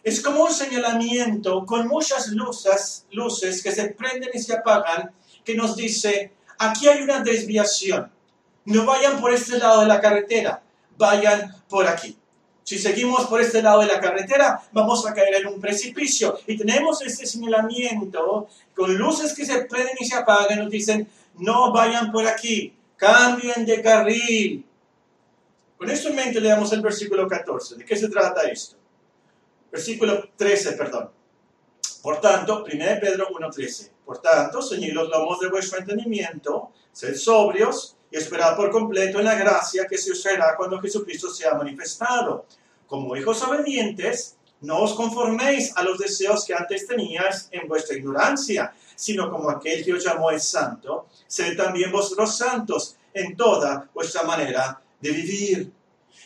es 0.02 0.20
como 0.20 0.44
un 0.44 0.52
señalamiento 0.52 1.64
con 1.64 1.88
muchas 1.88 2.28
luces, 2.28 3.06
luces 3.12 3.62
que 3.62 3.72
se 3.72 3.88
prenden 3.92 4.28
y 4.34 4.40
se 4.40 4.52
apagan, 4.52 5.10
que 5.42 5.54
nos 5.54 5.74
dice, 5.74 6.34
aquí 6.58 6.86
hay 6.86 7.00
una 7.00 7.20
desviación. 7.20 8.12
No 8.66 8.84
vayan 8.84 9.18
por 9.18 9.32
este 9.32 9.56
lado 9.56 9.80
de 9.80 9.86
la 9.86 10.02
carretera, 10.02 10.62
vayan 10.98 11.62
por 11.70 11.86
aquí. 11.86 12.18
Si 12.62 12.78
seguimos 12.78 13.26
por 13.26 13.40
este 13.40 13.62
lado 13.62 13.80
de 13.80 13.86
la 13.86 14.00
carretera, 14.00 14.60
vamos 14.72 15.06
a 15.06 15.14
caer 15.14 15.36
en 15.36 15.46
un 15.46 15.60
precipicio. 15.62 16.38
Y 16.46 16.58
tenemos 16.58 17.00
este 17.00 17.26
señalamiento 17.26 18.48
con 18.74 18.94
luces 18.96 19.32
que 19.32 19.46
se 19.46 19.64
prenden 19.64 19.96
y 19.98 20.04
se 20.04 20.16
apagan, 20.16 20.58
nos 20.58 20.70
dicen, 20.70 21.08
no 21.38 21.72
vayan 21.72 22.12
por 22.12 22.26
aquí, 22.26 22.76
cambien 22.96 23.64
de 23.66 23.82
carril. 23.82 24.66
Con 25.76 25.90
esto 25.90 26.08
en 26.08 26.16
mente 26.16 26.40
leamos 26.40 26.72
el 26.72 26.80
versículo 26.80 27.26
14. 27.26 27.76
¿De 27.76 27.84
qué 27.84 27.96
se 27.96 28.08
trata 28.08 28.42
esto? 28.42 28.76
Versículo 29.70 30.28
13, 30.36 30.72
perdón. 30.72 31.10
Por 32.02 32.20
tanto, 32.20 32.64
1 32.70 32.84
Pedro 33.00 33.28
1.13. 33.30 33.90
Por 34.04 34.20
tanto, 34.20 34.62
ceñid 34.62 34.92
los 34.92 35.08
lomos 35.08 35.40
de 35.40 35.48
vuestro 35.48 35.78
entendimiento, 35.78 36.70
sed 36.92 37.16
sobrios 37.16 37.96
y 38.10 38.16
esperad 38.16 38.56
por 38.56 38.70
completo 38.70 39.18
en 39.18 39.24
la 39.24 39.34
gracia 39.34 39.86
que 39.88 39.98
se 39.98 40.12
os 40.12 40.22
traerá 40.22 40.54
cuando 40.56 40.80
Jesucristo 40.80 41.30
sea 41.30 41.54
manifestado. 41.54 42.46
Como 42.86 43.16
hijos 43.16 43.42
obedientes, 43.42 44.36
no 44.60 44.82
os 44.82 44.94
conforméis 44.94 45.76
a 45.76 45.82
los 45.82 45.98
deseos 45.98 46.44
que 46.44 46.54
antes 46.54 46.86
teníais 46.86 47.48
en 47.50 47.66
vuestra 47.66 47.96
ignorancia, 47.96 48.72
sino 48.94 49.30
como 49.30 49.50
aquel 49.50 49.84
que 49.84 49.94
os 49.94 50.04
llamó 50.04 50.30
es 50.30 50.44
santo, 50.48 51.06
sed 51.26 51.56
también 51.56 51.90
vosotros 51.90 52.36
santos 52.36 52.96
en 53.12 53.36
toda 53.36 53.88
vuestra 53.94 54.22
manera 54.22 54.80
de 55.00 55.10
vivir. 55.10 55.72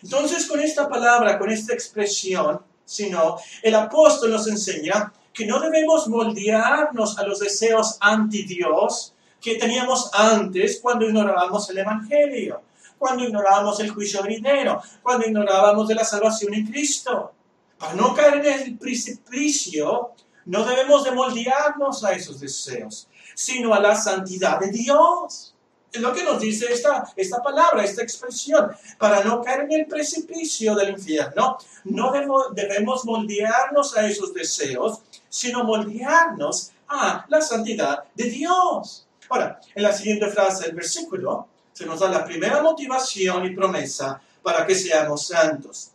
Entonces, 0.02 0.46
con 0.46 0.60
esta 0.60 0.88
palabra, 0.88 1.38
con 1.38 1.50
esta 1.50 1.72
expresión, 1.72 2.60
sino 2.84 3.36
el 3.62 3.74
apóstol 3.74 4.30
nos 4.30 4.46
enseña 4.46 5.12
que 5.32 5.46
no 5.46 5.60
debemos 5.60 6.08
moldearnos 6.08 7.18
a 7.18 7.22
los 7.22 7.40
deseos 7.40 7.96
anti 8.00 8.44
Dios 8.44 9.14
que 9.40 9.54
teníamos 9.54 10.10
antes 10.12 10.80
cuando 10.80 11.06
ignorábamos 11.06 11.68
el 11.70 11.78
Evangelio, 11.78 12.62
cuando 12.98 13.24
ignorábamos 13.24 13.78
el 13.80 13.90
juicio 13.90 14.22
venidero, 14.22 14.82
cuando 15.02 15.26
ignorábamos 15.26 15.86
de 15.86 15.94
la 15.94 16.04
salvación 16.04 16.54
en 16.54 16.66
Cristo. 16.66 17.32
Para 17.78 17.94
no 17.94 18.14
caer 18.14 18.44
en 18.44 18.62
el 18.62 18.78
precipicio, 18.78 20.12
no 20.48 20.64
debemos 20.64 21.04
de 21.04 21.10
moldearnos 21.10 22.02
a 22.04 22.12
esos 22.12 22.40
deseos, 22.40 23.06
sino 23.34 23.74
a 23.74 23.80
la 23.80 23.94
santidad 23.94 24.58
de 24.58 24.70
Dios. 24.70 25.54
Es 25.92 26.00
lo 26.00 26.12
que 26.12 26.24
nos 26.24 26.40
dice 26.40 26.72
esta, 26.72 27.12
esta 27.16 27.42
palabra, 27.42 27.84
esta 27.84 28.02
expresión. 28.02 28.70
Para 28.98 29.22
no 29.22 29.42
caer 29.42 29.60
en 29.60 29.72
el 29.72 29.86
precipicio 29.86 30.74
del 30.74 30.90
infierno, 30.90 31.58
no 31.84 32.12
debemos, 32.12 32.54
debemos 32.54 33.04
moldearnos 33.04 33.94
a 33.96 34.06
esos 34.06 34.32
deseos, 34.32 35.02
sino 35.28 35.64
moldearnos 35.64 36.72
a 36.88 37.26
la 37.28 37.42
santidad 37.42 38.04
de 38.14 38.24
Dios. 38.24 39.06
Ahora, 39.28 39.60
en 39.74 39.82
la 39.82 39.92
siguiente 39.92 40.28
frase 40.28 40.64
del 40.64 40.76
versículo, 40.76 41.46
se 41.74 41.84
nos 41.84 42.00
da 42.00 42.08
la 42.08 42.24
primera 42.24 42.62
motivación 42.62 43.44
y 43.44 43.50
promesa 43.50 44.18
para 44.42 44.66
que 44.66 44.74
seamos 44.74 45.26
santos, 45.26 45.90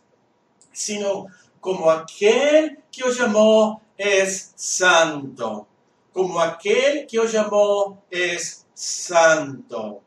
sino 0.71 1.25
como 1.63 1.89
aquel 1.89 2.83
que 2.91 3.05
os 3.05 3.17
llamó 3.17 3.81
es 3.97 4.51
santo, 4.53 5.65
como 6.11 6.37
aquel 6.41 7.07
que 7.07 7.17
os 7.17 7.31
llamó 7.31 8.03
es 8.11 8.65
santo. 8.73 10.01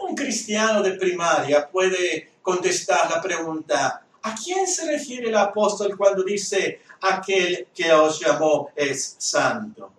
Un 0.00 0.14
cristiano 0.14 0.82
de 0.82 0.92
primaria 0.92 1.68
puede 1.68 2.32
contestar 2.40 3.10
la 3.10 3.20
pregunta, 3.20 4.06
¿a 4.22 4.34
quién 4.34 4.66
se 4.66 4.90
refiere 4.90 5.28
el 5.28 5.36
apóstol 5.36 5.94
cuando 5.98 6.22
dice 6.22 6.80
aquel 7.02 7.68
que 7.74 7.92
os 7.92 8.18
llamó 8.18 8.70
es 8.74 9.16
santo? 9.18 9.92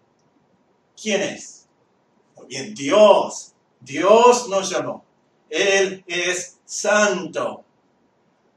¿Quién 1.00 1.22
es? 1.22 1.68
Muy 2.36 2.48
bien, 2.48 2.74
Dios. 2.74 3.54
Dios 3.80 4.50
nos 4.50 4.68
llamó. 4.72 5.06
Él 5.48 6.04
es 6.08 6.58
santo. 6.66 7.64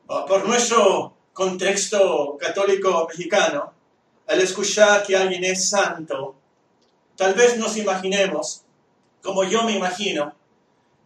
Por 0.06 0.48
nuestro 0.48 1.12
contexto 1.32 2.36
católico 2.38 3.06
mexicano, 3.08 3.72
al 4.26 4.40
escuchar 4.40 5.04
que 5.04 5.16
alguien 5.16 5.44
es 5.44 5.68
santo, 5.68 6.34
tal 7.16 7.34
vez 7.34 7.56
nos 7.56 7.76
imaginemos, 7.76 8.62
como 9.22 9.44
yo 9.44 9.62
me 9.64 9.72
imagino, 9.72 10.34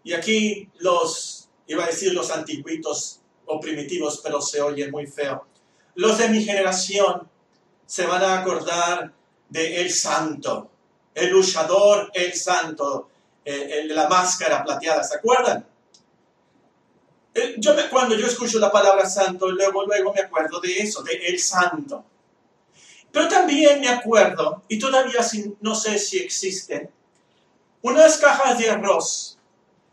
y 0.05 0.13
aquí 0.13 0.71
los, 0.79 1.49
iba 1.67 1.85
a 1.85 1.89
decir 1.89 2.13
los 2.13 2.31
antiguitos 2.31 3.21
o 3.47 3.61
primitivos, 3.61 4.21
pero 4.23 4.41
se 4.41 4.61
oye 4.61 4.91
muy 4.91 5.07
feo, 5.07 5.47
los 5.95 6.19
de 6.19 6.29
mi 6.29 6.43
generación 6.45 7.29
se 7.87 8.07
van 8.07 8.23
a 8.23 8.41
acordar 8.41 9.13
de 9.49 9.81
el 9.81 9.91
santo, 9.91 10.71
el 11.15 11.31
luchador, 11.31 12.11
el 12.15 12.35
santo, 12.35 13.09
de 13.45 13.85
la 13.85 14.09
máscara 14.09 14.65
plateada, 14.65 15.05
¿se 15.05 15.17
acuerdan? 15.17 15.65
Eh, 17.37 17.57
yo 17.59 17.75
cuando 17.91 18.17
yo 18.17 18.27
escucho 18.27 18.59
la 18.59 18.73
palabra 18.73 19.07
santo, 19.07 19.51
luego, 19.51 19.85
luego 19.85 20.15
me 20.15 20.23
acuerdo 20.23 20.59
de 20.59 20.79
eso, 20.79 21.03
de 21.03 21.13
el 21.27 21.39
santo. 21.39 22.03
Pero 23.13 23.29
también 23.29 23.79
me 23.79 23.91
acuerdo, 23.91 24.63
y 24.69 24.79
todavía 24.79 25.21
no 25.61 25.75
sé 25.75 25.99
si 25.99 26.17
existen, 26.17 26.91
unas 27.83 28.17
cajas 28.17 28.59
de 28.59 28.71
arroz 28.71 29.39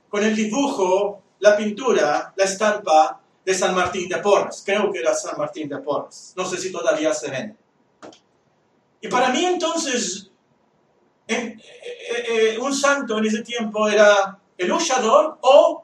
con 0.08 0.24
el 0.24 0.34
dibujo, 0.34 1.22
la 1.40 1.58
pintura, 1.58 2.34
la 2.34 2.46
estampa 2.46 3.20
de 3.44 3.54
San 3.54 3.76
Martín 3.76 4.08
de 4.08 4.20
Porras. 4.20 4.64
Creo 4.66 4.90
que 4.90 5.00
era 5.00 5.14
San 5.14 5.38
Martín 5.38 5.68
de 5.68 5.80
Porras. 5.80 6.34
No 6.38 6.46
sé 6.46 6.58
si 6.58 6.72
todavía 6.72 7.14
se 7.14 7.30
ven. 7.30 7.58
Y 9.02 9.10
para 9.10 9.30
mí 9.30 9.44
entonces, 9.44 10.32
eh, 11.28 11.58
eh, 12.30 12.58
un 12.58 12.74
santo 12.74 13.18
en 13.18 13.26
ese 13.26 13.42
tiempo 13.42 13.90
era 13.90 14.40
el 14.58 14.68
luchador 14.70 15.38
o 15.42 15.83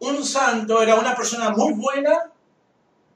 un 0.00 0.24
santo 0.24 0.82
era 0.82 0.96
una 0.96 1.14
persona 1.14 1.50
muy 1.50 1.72
buena 1.74 2.30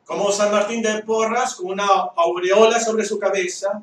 como 0.04 0.32
San 0.32 0.50
Martín 0.50 0.82
de 0.82 1.02
Porras, 1.04 1.54
con 1.54 1.66
una 1.66 1.86
aureola 2.16 2.80
sobre 2.80 3.04
su 3.04 3.18
cabeza, 3.18 3.80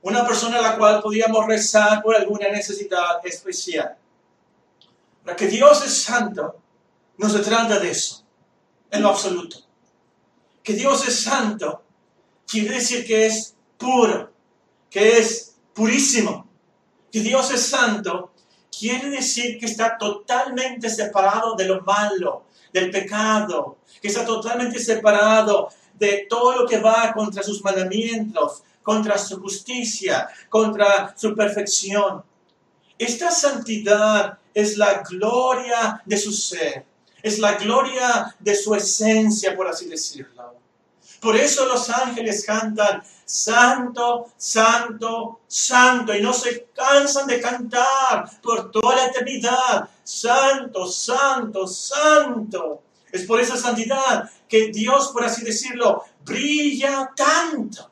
una 0.00 0.26
persona 0.26 0.58
a 0.58 0.62
la 0.62 0.78
cual 0.78 1.02
podíamos 1.02 1.46
rezar 1.46 2.02
por 2.02 2.16
alguna 2.16 2.48
necesidad 2.48 3.24
especial. 3.24 3.96
Para 5.22 5.36
que 5.36 5.48
Dios 5.48 5.84
es 5.84 6.02
santo, 6.02 6.56
no 7.18 7.28
se 7.28 7.40
trata 7.40 7.78
de 7.78 7.90
eso, 7.90 8.24
en 8.90 9.02
lo 9.02 9.10
absoluto. 9.10 9.58
Que 10.62 10.72
Dios 10.72 11.06
es 11.06 11.20
santo 11.22 11.82
quiere 12.46 12.76
decir 12.76 13.06
que 13.06 13.26
es 13.26 13.54
puro, 13.78 14.30
que 14.90 15.18
es 15.18 15.56
purísimo. 15.74 16.46
Que 17.10 17.20
Dios 17.20 17.50
es 17.50 17.66
santo 17.66 18.31
quiere 18.76 19.10
decir 19.10 19.58
que 19.58 19.66
está 19.66 19.98
totalmente 19.98 20.88
separado 20.88 21.54
de 21.54 21.66
lo 21.66 21.82
malo, 21.82 22.44
del 22.72 22.90
pecado, 22.90 23.78
que 24.00 24.08
está 24.08 24.24
totalmente 24.24 24.78
separado 24.78 25.68
de 25.94 26.26
todo 26.28 26.62
lo 26.62 26.66
que 26.66 26.78
va 26.78 27.12
contra 27.12 27.42
sus 27.42 27.62
mandamientos, 27.62 28.62
contra 28.82 29.18
su 29.18 29.40
justicia, 29.40 30.28
contra 30.48 31.14
su 31.16 31.34
perfección. 31.34 32.24
Esta 32.98 33.30
santidad 33.30 34.38
es 34.54 34.76
la 34.76 35.02
gloria 35.08 36.02
de 36.04 36.16
su 36.16 36.32
ser, 36.32 36.84
es 37.22 37.38
la 37.38 37.54
gloria 37.54 38.34
de 38.38 38.54
su 38.54 38.74
esencia, 38.74 39.54
por 39.56 39.68
así 39.68 39.88
decirlo. 39.88 40.41
Por 41.22 41.36
eso 41.36 41.66
los 41.66 41.88
ángeles 41.88 42.44
cantan, 42.44 43.00
Santo, 43.24 44.32
Santo, 44.36 45.42
Santo, 45.46 46.12
y 46.12 46.20
no 46.20 46.32
se 46.32 46.66
cansan 46.74 47.28
de 47.28 47.40
cantar 47.40 48.28
por 48.42 48.72
toda 48.72 48.96
la 48.96 49.06
eternidad, 49.06 49.88
Santo, 50.02 50.84
Santo, 50.84 51.68
Santo. 51.68 52.82
Es 53.12 53.22
por 53.22 53.40
esa 53.40 53.56
santidad 53.56 54.28
que 54.48 54.72
Dios, 54.72 55.10
por 55.12 55.24
así 55.24 55.44
decirlo, 55.44 56.02
brilla 56.24 57.12
tanto, 57.14 57.88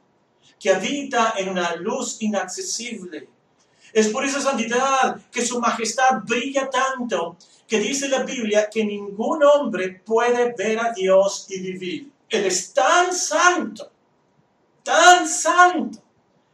que 0.58 0.70
habita 0.70 1.34
en 1.36 1.50
una 1.50 1.76
luz 1.76 2.16
inaccesible. 2.18 3.28
Es 3.92 4.08
por 4.08 4.24
esa 4.24 4.40
santidad 4.40 5.20
que 5.30 5.46
su 5.46 5.60
majestad 5.60 6.22
brilla 6.24 6.68
tanto, 6.68 7.36
que 7.68 7.78
dice 7.78 8.08
la 8.08 8.24
Biblia 8.24 8.68
que 8.68 8.84
ningún 8.84 9.44
hombre 9.44 10.02
puede 10.04 10.52
ver 10.58 10.80
a 10.80 10.92
Dios 10.92 11.46
y 11.48 11.60
vivir. 11.60 12.19
Él 12.30 12.46
es 12.46 12.72
tan 12.72 13.12
santo, 13.12 13.90
tan 14.84 15.28
santo, 15.28 15.98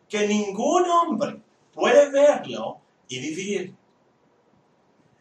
que 0.09 0.27
ningún 0.27 0.89
hombre 0.89 1.41
puede 1.73 2.11
verlo 2.11 2.81
y 3.09 3.21
vivir. 3.21 3.75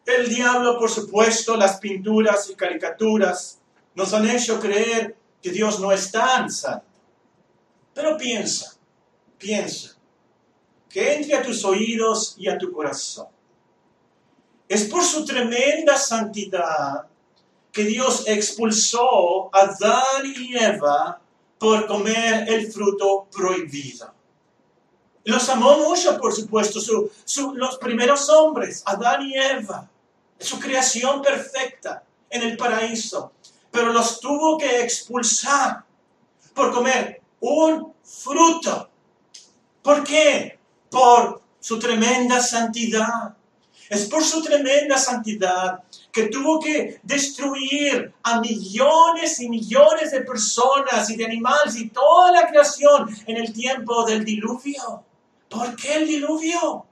El 0.06 0.28
diablo, 0.28 0.78
por 0.78 0.90
supuesto, 0.90 1.56
las 1.56 1.78
pinturas 1.78 2.48
y 2.48 2.54
caricaturas 2.54 3.60
nos 3.94 4.14
han 4.14 4.28
hecho 4.28 4.58
creer 4.58 5.16
que 5.42 5.50
Dios 5.50 5.78
no 5.78 5.92
es 5.92 6.10
tan 6.10 6.50
santo. 6.50 6.86
Pero 7.92 8.16
piensa, 8.16 8.76
piensa, 9.36 9.96
que 10.88 11.14
entre 11.14 11.36
a 11.36 11.42
tus 11.42 11.64
oídos 11.64 12.34
y 12.38 12.48
a 12.48 12.56
tu 12.56 12.72
corazón. 12.72 13.28
Es 14.68 14.84
por 14.84 15.02
su 15.04 15.24
tremenda 15.24 15.96
santidad 15.96 17.06
que 17.76 17.84
Dios 17.84 18.24
expulsó 18.26 19.54
a 19.54 19.64
Adán 19.64 20.24
y 20.24 20.56
Eva 20.56 21.20
por 21.58 21.86
comer 21.86 22.48
el 22.48 22.72
fruto 22.72 23.28
prohibido. 23.30 24.14
Los 25.24 25.46
amó 25.50 25.76
mucho, 25.80 26.18
por 26.18 26.34
supuesto, 26.34 26.80
los 27.54 27.76
primeros 27.76 28.30
hombres, 28.30 28.82
Adán 28.86 29.26
y 29.26 29.36
Eva, 29.36 29.90
su 30.40 30.58
creación 30.58 31.20
perfecta 31.20 32.02
en 32.30 32.44
el 32.44 32.56
paraíso, 32.56 33.32
pero 33.70 33.92
los 33.92 34.20
tuvo 34.20 34.56
que 34.56 34.80
expulsar 34.80 35.84
por 36.54 36.72
comer 36.72 37.20
un 37.40 37.92
fruto. 38.02 38.88
¿Por 39.82 40.02
qué? 40.02 40.58
Por 40.88 41.42
su 41.60 41.78
tremenda 41.78 42.40
santidad. 42.40 43.36
Es 43.90 44.06
por 44.06 44.24
su 44.24 44.42
tremenda 44.42 44.96
santidad 44.96 45.84
que 46.16 46.28
tuvo 46.28 46.58
que 46.58 46.98
destruir 47.02 48.10
a 48.22 48.40
millones 48.40 49.38
y 49.38 49.50
millones 49.50 50.12
de 50.12 50.22
personas 50.22 51.10
y 51.10 51.16
de 51.16 51.26
animales 51.26 51.76
y 51.76 51.90
toda 51.90 52.32
la 52.32 52.48
creación 52.48 53.14
en 53.26 53.36
el 53.36 53.52
tiempo 53.52 54.02
del 54.06 54.24
diluvio. 54.24 55.04
¿Por 55.50 55.76
qué 55.76 55.96
el 55.96 56.06
diluvio? 56.06 56.86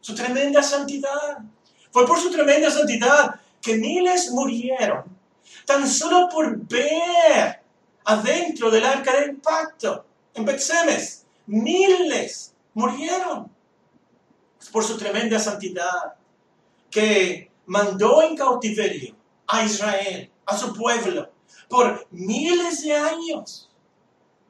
Su 0.00 0.14
tremenda 0.14 0.62
santidad. 0.62 1.40
Fue 1.90 2.06
por 2.06 2.18
su 2.18 2.30
tremenda 2.30 2.70
santidad 2.70 3.38
que 3.60 3.76
miles 3.76 4.30
murieron 4.30 5.04
tan 5.66 5.86
solo 5.86 6.30
por 6.30 6.56
ver 6.66 7.60
adentro 8.06 8.70
del 8.70 8.86
arca 8.86 9.14
de 9.20 9.26
impacto 9.26 10.06
en 10.32 10.46
Betsemes. 10.46 11.26
Miles 11.48 12.54
murieron. 12.72 13.52
Por 14.72 14.84
su 14.84 14.96
tremenda 14.96 15.38
santidad 15.38 16.14
que 16.90 17.49
mandó 17.70 18.20
en 18.22 18.36
cautiverio 18.36 19.14
a 19.46 19.64
Israel, 19.64 20.28
a 20.44 20.58
su 20.58 20.74
pueblo, 20.74 21.30
por 21.68 22.04
miles 22.10 22.82
de 22.82 22.96
años. 22.96 23.70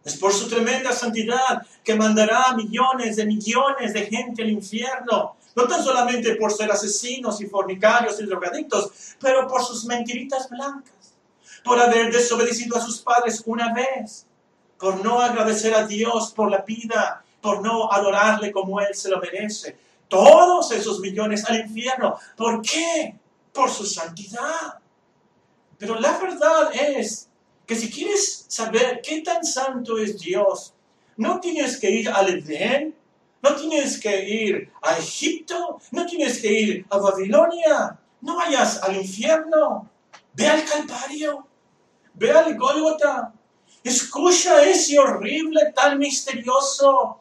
Es 0.02 0.16
por 0.16 0.32
su 0.32 0.48
tremenda 0.48 0.90
santidad 0.92 1.66
que 1.84 1.94
mandará 1.94 2.54
millones 2.54 3.16
de 3.16 3.26
millones 3.26 3.92
de 3.92 4.06
gente 4.06 4.42
al 4.42 4.48
infierno. 4.48 5.36
No 5.54 5.64
tan 5.68 5.84
solamente 5.84 6.36
por 6.36 6.50
ser 6.50 6.72
asesinos 6.72 7.42
y 7.42 7.46
fornicarios 7.46 8.18
y 8.20 8.24
drogadictos, 8.24 8.90
pero 9.20 9.46
por 9.46 9.62
sus 9.62 9.84
mentiritas 9.84 10.48
blancas, 10.48 11.12
por 11.62 11.78
haber 11.78 12.10
desobedecido 12.10 12.78
a 12.78 12.80
sus 12.80 13.00
padres 13.02 13.42
una 13.44 13.74
vez, 13.74 14.24
por 14.78 15.04
no 15.04 15.20
agradecer 15.20 15.74
a 15.74 15.86
Dios 15.86 16.32
por 16.32 16.50
la 16.50 16.62
vida, 16.62 17.22
por 17.42 17.60
no 17.62 17.92
adorarle 17.92 18.50
como 18.50 18.80
Él 18.80 18.94
se 18.94 19.10
lo 19.10 19.20
merece. 19.20 19.76
Todos 20.10 20.72
esos 20.72 21.00
millones 21.00 21.44
al 21.48 21.60
infierno. 21.60 22.18
¿Por 22.36 22.60
qué? 22.60 23.14
Por 23.54 23.70
su 23.70 23.86
santidad. 23.86 24.80
Pero 25.78 25.98
la 25.98 26.18
verdad 26.18 26.70
es 26.74 27.30
que 27.64 27.76
si 27.76 27.90
quieres 27.90 28.44
saber 28.48 29.00
qué 29.02 29.22
tan 29.22 29.44
santo 29.44 29.96
es 29.96 30.18
Dios, 30.18 30.74
no 31.16 31.38
tienes 31.38 31.78
que 31.78 31.90
ir 31.90 32.08
al 32.08 32.28
Edén, 32.28 32.94
no 33.40 33.54
tienes 33.54 34.00
que 34.00 34.28
ir 34.28 34.72
a 34.82 34.98
Egipto, 34.98 35.78
no 35.92 36.04
tienes 36.04 36.42
que 36.42 36.52
ir 36.52 36.86
a 36.90 36.98
Babilonia, 36.98 37.98
no 38.20 38.36
vayas 38.36 38.82
al 38.82 38.96
infierno, 38.96 39.88
ve 40.34 40.48
al 40.48 40.64
Calvario, 40.64 41.46
ve 42.14 42.32
al 42.32 42.58
Gólgota, 42.58 43.32
escucha 43.84 44.64
ese 44.64 44.98
horrible, 44.98 45.72
tan 45.74 45.98
misterioso. 45.98 47.19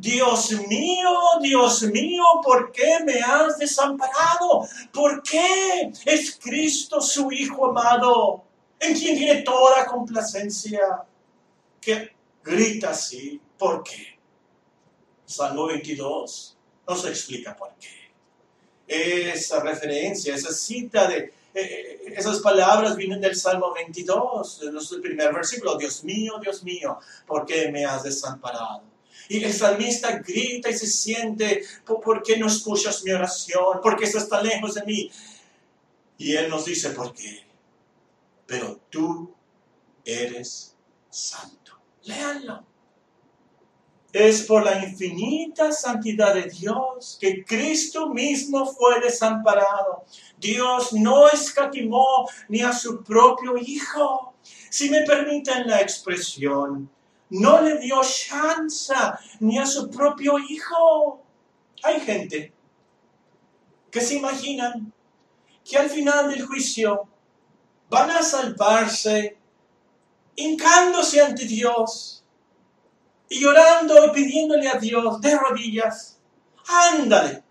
Dios 0.00 0.52
mío, 0.66 1.10
Dios 1.42 1.82
mío, 1.82 2.24
¿por 2.42 2.72
qué 2.72 3.00
me 3.04 3.20
has 3.20 3.58
desamparado? 3.58 4.66
¿Por 4.92 5.22
qué 5.22 5.92
es 6.06 6.38
Cristo 6.42 7.00
su 7.02 7.30
Hijo 7.30 7.70
amado? 7.70 8.44
en 8.80 8.94
quien 8.94 9.16
tiene 9.16 9.42
toda 9.42 9.84
complacencia, 9.84 10.80
que 11.80 12.10
grita 12.42 12.90
así. 12.90 13.40
¿Por 13.58 13.82
qué? 13.82 14.18
Salmo 15.26 15.66
22 15.66 16.56
nos 16.88 17.04
explica 17.04 17.54
por 17.54 17.74
qué. 17.78 18.00
Esa 18.88 19.60
referencia, 19.60 20.34
esa 20.34 20.52
cita 20.52 21.06
de 21.06 21.18
eh, 21.18 21.32
eh, 21.54 22.14
esas 22.16 22.40
palabras 22.40 22.96
vienen 22.96 23.20
del 23.20 23.36
Salmo 23.36 23.72
22, 23.72 24.62
el 24.92 25.00
primer 25.00 25.32
versículo. 25.32 25.76
Dios 25.76 26.02
mío, 26.02 26.38
Dios 26.40 26.64
mío, 26.64 26.98
¿por 27.26 27.44
qué 27.44 27.70
me 27.70 27.84
has 27.84 28.02
desamparado? 28.02 28.82
Y 29.30 29.42
el 29.42 29.54
salmista 29.54 30.18
grita 30.18 30.68
y 30.68 30.76
se 30.76 30.86
siente, 30.86 31.64
¿por 31.86 32.22
qué 32.22 32.36
no 32.36 32.48
escuchas 32.48 33.02
mi 33.04 33.12
oración? 33.12 33.80
¿Por 33.82 33.96
qué 33.96 34.04
estás 34.04 34.28
tan 34.28 34.46
lejos 34.46 34.74
de 34.74 34.84
mí? 34.84 35.10
Y 36.18 36.36
él 36.36 36.50
nos 36.50 36.66
dice, 36.66 36.90
¿por 36.90 37.14
qué? 37.14 37.50
pero 38.50 38.80
tú 38.90 39.32
eres 40.04 40.76
santo. 41.08 41.78
Léanlo. 42.02 42.64
Es 44.12 44.42
por 44.42 44.64
la 44.64 44.84
infinita 44.84 45.70
santidad 45.70 46.34
de 46.34 46.50
Dios 46.50 47.16
que 47.20 47.44
Cristo 47.44 48.08
mismo 48.08 48.66
fue 48.66 49.00
desamparado. 49.00 50.04
Dios 50.36 50.92
no 50.94 51.28
escatimó 51.28 52.28
ni 52.48 52.60
a 52.60 52.72
su 52.72 53.04
propio 53.04 53.56
Hijo. 53.56 54.34
Si 54.68 54.90
me 54.90 55.02
permiten 55.02 55.68
la 55.68 55.80
expresión, 55.80 56.90
no 57.30 57.60
le 57.60 57.78
dio 57.78 58.00
chance 58.02 58.94
ni 59.40 59.58
a 59.58 59.66
su 59.66 59.90
propio 59.90 60.38
Hijo. 60.38 61.22
Hay 61.82 62.00
gente 62.00 62.52
que 63.90 64.00
se 64.00 64.16
imaginan 64.16 64.92
que 65.64 65.78
al 65.78 65.88
final 65.88 66.30
del 66.30 66.46
juicio 66.46 67.08
van 67.88 68.10
a 68.10 68.22
salvarse 68.22 69.36
hincándose 70.36 71.20
ante 71.20 71.44
Dios 71.44 72.24
y 73.28 73.40
llorando 73.40 74.06
y 74.06 74.10
pidiéndole 74.10 74.68
a 74.68 74.78
Dios 74.78 75.20
de 75.20 75.36
rodillas, 75.36 76.18
ándale, 76.66 77.42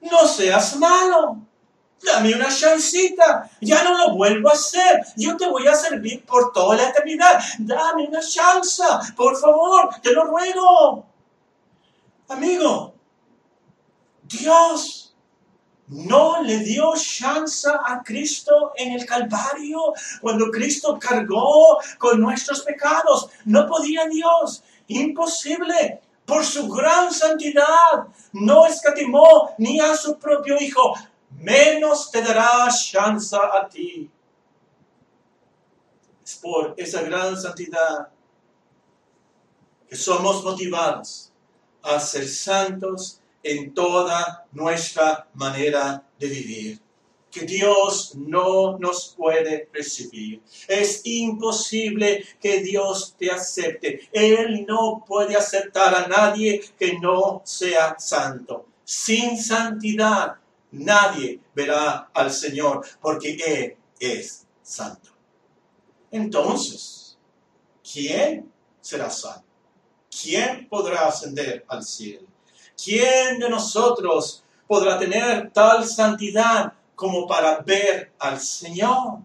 no 0.00 0.26
seas 0.26 0.76
malo, 0.76 1.47
dame 2.02 2.34
una 2.34 2.48
chancita, 2.48 3.50
ya 3.60 3.82
no 3.84 3.96
lo 3.96 4.14
vuelvo 4.14 4.48
a 4.48 4.52
hacer, 4.52 5.04
yo 5.16 5.36
te 5.36 5.48
voy 5.48 5.66
a 5.66 5.74
servir 5.74 6.24
por 6.24 6.52
toda 6.52 6.76
la 6.76 6.88
eternidad, 6.88 7.40
dame 7.58 8.08
una 8.08 8.20
chance, 8.20 8.82
por 9.16 9.38
favor, 9.38 9.90
te 10.02 10.12
lo 10.12 10.24
ruego. 10.24 11.06
Amigo, 12.28 12.94
Dios 14.24 15.14
no 15.88 16.42
le 16.42 16.58
dio 16.58 16.92
chance 16.94 17.66
a 17.68 18.02
Cristo 18.02 18.72
en 18.76 18.92
el 18.92 19.06
Calvario 19.06 19.94
cuando 20.20 20.50
Cristo 20.50 20.98
cargó 21.00 21.78
con 21.96 22.20
nuestros 22.20 22.60
pecados. 22.60 23.30
No 23.46 23.66
podía 23.66 24.06
Dios, 24.06 24.62
imposible. 24.88 26.02
Por 26.26 26.44
su 26.44 26.68
gran 26.68 27.10
santidad 27.10 28.06
no 28.34 28.66
escatimó 28.66 29.54
ni 29.56 29.80
a 29.80 29.96
su 29.96 30.18
propio 30.18 30.60
Hijo, 30.60 30.94
menos 31.30 32.10
te 32.10 32.22
dará 32.22 32.68
chance 32.68 33.36
a 33.36 33.68
ti. 33.68 34.10
Es 36.24 36.36
por 36.36 36.74
esa 36.76 37.02
gran 37.02 37.40
santidad 37.40 38.08
que 39.88 39.96
somos 39.96 40.44
motivados 40.44 41.32
a 41.82 41.98
ser 41.98 42.28
santos 42.28 43.20
en 43.42 43.72
toda 43.72 44.46
nuestra 44.52 45.28
manera 45.34 46.04
de 46.18 46.26
vivir. 46.26 46.80
Que 47.30 47.42
Dios 47.42 48.14
no 48.16 48.78
nos 48.78 49.14
puede 49.16 49.68
recibir. 49.72 50.42
Es 50.66 51.02
imposible 51.04 52.24
que 52.40 52.60
Dios 52.60 53.14
te 53.18 53.30
acepte. 53.30 54.08
Él 54.12 54.64
no 54.66 55.04
puede 55.06 55.36
aceptar 55.36 55.94
a 55.94 56.08
nadie 56.08 56.62
que 56.78 56.98
no 56.98 57.42
sea 57.44 57.98
santo. 57.98 58.66
Sin 58.84 59.40
santidad 59.40 60.38
nadie 60.70 61.40
verá 61.54 62.10
al 62.12 62.30
Señor 62.30 62.86
porque 63.00 63.36
Él 63.46 63.76
es 63.98 64.46
santo. 64.62 65.10
Entonces, 66.10 67.18
¿quién 67.82 68.50
será 68.80 69.10
santo? 69.10 69.46
¿Quién 70.10 70.68
podrá 70.68 71.06
ascender 71.06 71.64
al 71.68 71.82
cielo? 71.82 72.26
¿Quién 72.82 73.38
de 73.38 73.48
nosotros 73.48 74.44
podrá 74.66 74.98
tener 74.98 75.50
tal 75.52 75.86
santidad 75.86 76.72
como 76.94 77.26
para 77.26 77.58
ver 77.60 78.12
al 78.18 78.40
Señor? 78.40 79.20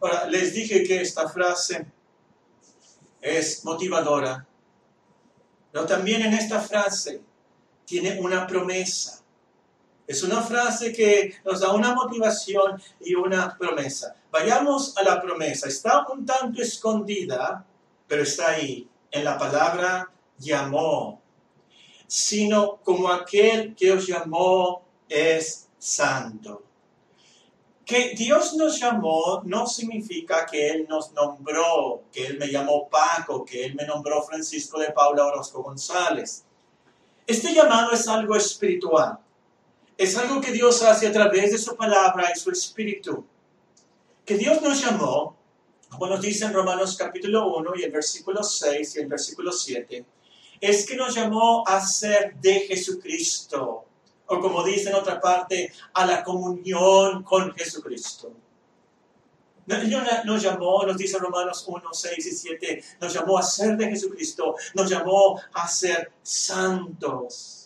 Ahora, 0.00 0.26
les 0.26 0.52
dije 0.52 0.84
que 0.84 1.00
esta 1.00 1.28
frase 1.28 1.86
es 3.20 3.64
motivadora, 3.64 4.46
pero 5.72 5.86
también 5.86 6.22
en 6.22 6.34
esta 6.34 6.60
frase 6.60 7.22
tiene 7.84 8.20
una 8.20 8.46
promesa. 8.46 9.23
Es 10.06 10.22
una 10.22 10.42
frase 10.42 10.92
que 10.92 11.34
nos 11.44 11.60
da 11.60 11.72
una 11.72 11.94
motivación 11.94 12.80
y 13.00 13.14
una 13.14 13.56
promesa. 13.56 14.14
Vayamos 14.30 14.96
a 14.98 15.02
la 15.02 15.20
promesa. 15.20 15.68
Está 15.68 16.06
un 16.08 16.26
tanto 16.26 16.60
escondida, 16.60 17.64
pero 18.06 18.22
está 18.22 18.50
ahí, 18.50 18.88
en 19.10 19.24
la 19.24 19.38
palabra 19.38 20.10
llamó 20.38 21.24
sino 22.06 22.76
como 22.82 23.08
aquel 23.08 23.74
que 23.74 23.92
os 23.92 24.06
llamó 24.06 24.84
es 25.08 25.68
santo. 25.78 26.62
Que 27.84 28.14
Dios 28.16 28.54
nos 28.54 28.78
llamó 28.78 29.42
no 29.44 29.66
significa 29.66 30.46
que 30.46 30.70
Él 30.70 30.86
nos 30.88 31.12
nombró, 31.12 32.04
que 32.12 32.26
Él 32.26 32.38
me 32.38 32.46
llamó 32.46 32.88
Paco, 32.88 33.44
que 33.44 33.64
Él 33.64 33.74
me 33.74 33.84
nombró 33.84 34.22
Francisco 34.22 34.78
de 34.78 34.92
Paula 34.92 35.26
Orozco 35.26 35.62
González. 35.62 36.44
Este 37.26 37.52
llamado 37.52 37.92
es 37.92 38.06
algo 38.08 38.36
espiritual. 38.36 39.18
Es 39.96 40.16
algo 40.16 40.40
que 40.40 40.50
Dios 40.50 40.82
hace 40.82 41.06
a 41.06 41.12
través 41.12 41.52
de 41.52 41.58
su 41.58 41.76
palabra 41.76 42.30
y 42.34 42.38
su 42.38 42.50
espíritu. 42.50 43.24
Que 44.24 44.36
Dios 44.36 44.60
nos 44.60 44.82
llamó, 44.82 45.36
como 45.88 46.06
nos 46.08 46.20
dice 46.20 46.46
en 46.46 46.52
Romanos 46.52 46.96
capítulo 46.96 47.54
1 47.56 47.72
y 47.76 47.82
el 47.84 47.92
versículo 47.92 48.42
6 48.42 48.96
y 48.96 49.00
el 49.00 49.06
versículo 49.06 49.52
7, 49.52 50.04
es 50.60 50.86
que 50.86 50.96
nos 50.96 51.14
llamó 51.14 51.62
a 51.66 51.80
ser 51.80 52.34
de 52.36 52.60
Jesucristo, 52.60 53.84
o 54.26 54.40
como 54.40 54.64
dice 54.64 54.88
en 54.88 54.96
otra 54.96 55.20
parte, 55.20 55.72
a 55.92 56.06
la 56.06 56.24
comunión 56.24 57.22
con 57.22 57.54
Jesucristo. 57.54 58.32
Nos 59.66 60.42
llamó, 60.42 60.84
nos 60.84 60.96
dice 60.96 61.18
Romanos 61.18 61.64
1, 61.66 61.82
6 61.92 62.26
y 62.26 62.32
7, 62.32 62.84
nos 63.00 63.14
llamó 63.14 63.38
a 63.38 63.42
ser 63.42 63.76
de 63.76 63.88
Jesucristo, 63.88 64.56
nos 64.74 64.90
llamó 64.90 65.40
a 65.52 65.68
ser 65.68 66.12
santos. 66.22 67.63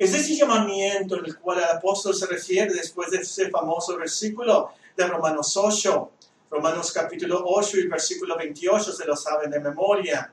Es 0.00 0.14
ese 0.14 0.34
llamamiento 0.34 1.18
en 1.18 1.26
el 1.26 1.38
cual 1.38 1.58
el 1.58 1.64
apóstol 1.64 2.14
se 2.14 2.26
refiere 2.26 2.72
después 2.72 3.10
de 3.10 3.18
ese 3.18 3.50
famoso 3.50 3.98
versículo 3.98 4.70
de 4.96 5.06
Romanos 5.06 5.54
8. 5.58 6.10
Romanos 6.50 6.90
capítulo 6.90 7.44
8 7.44 7.80
y 7.80 7.86
versículo 7.86 8.34
28 8.38 8.92
se 8.94 9.04
lo 9.04 9.14
saben 9.14 9.50
de 9.50 9.60
memoria. 9.60 10.32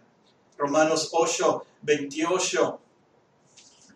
Romanos 0.58 1.10
8, 1.12 1.66
28. 1.82 2.80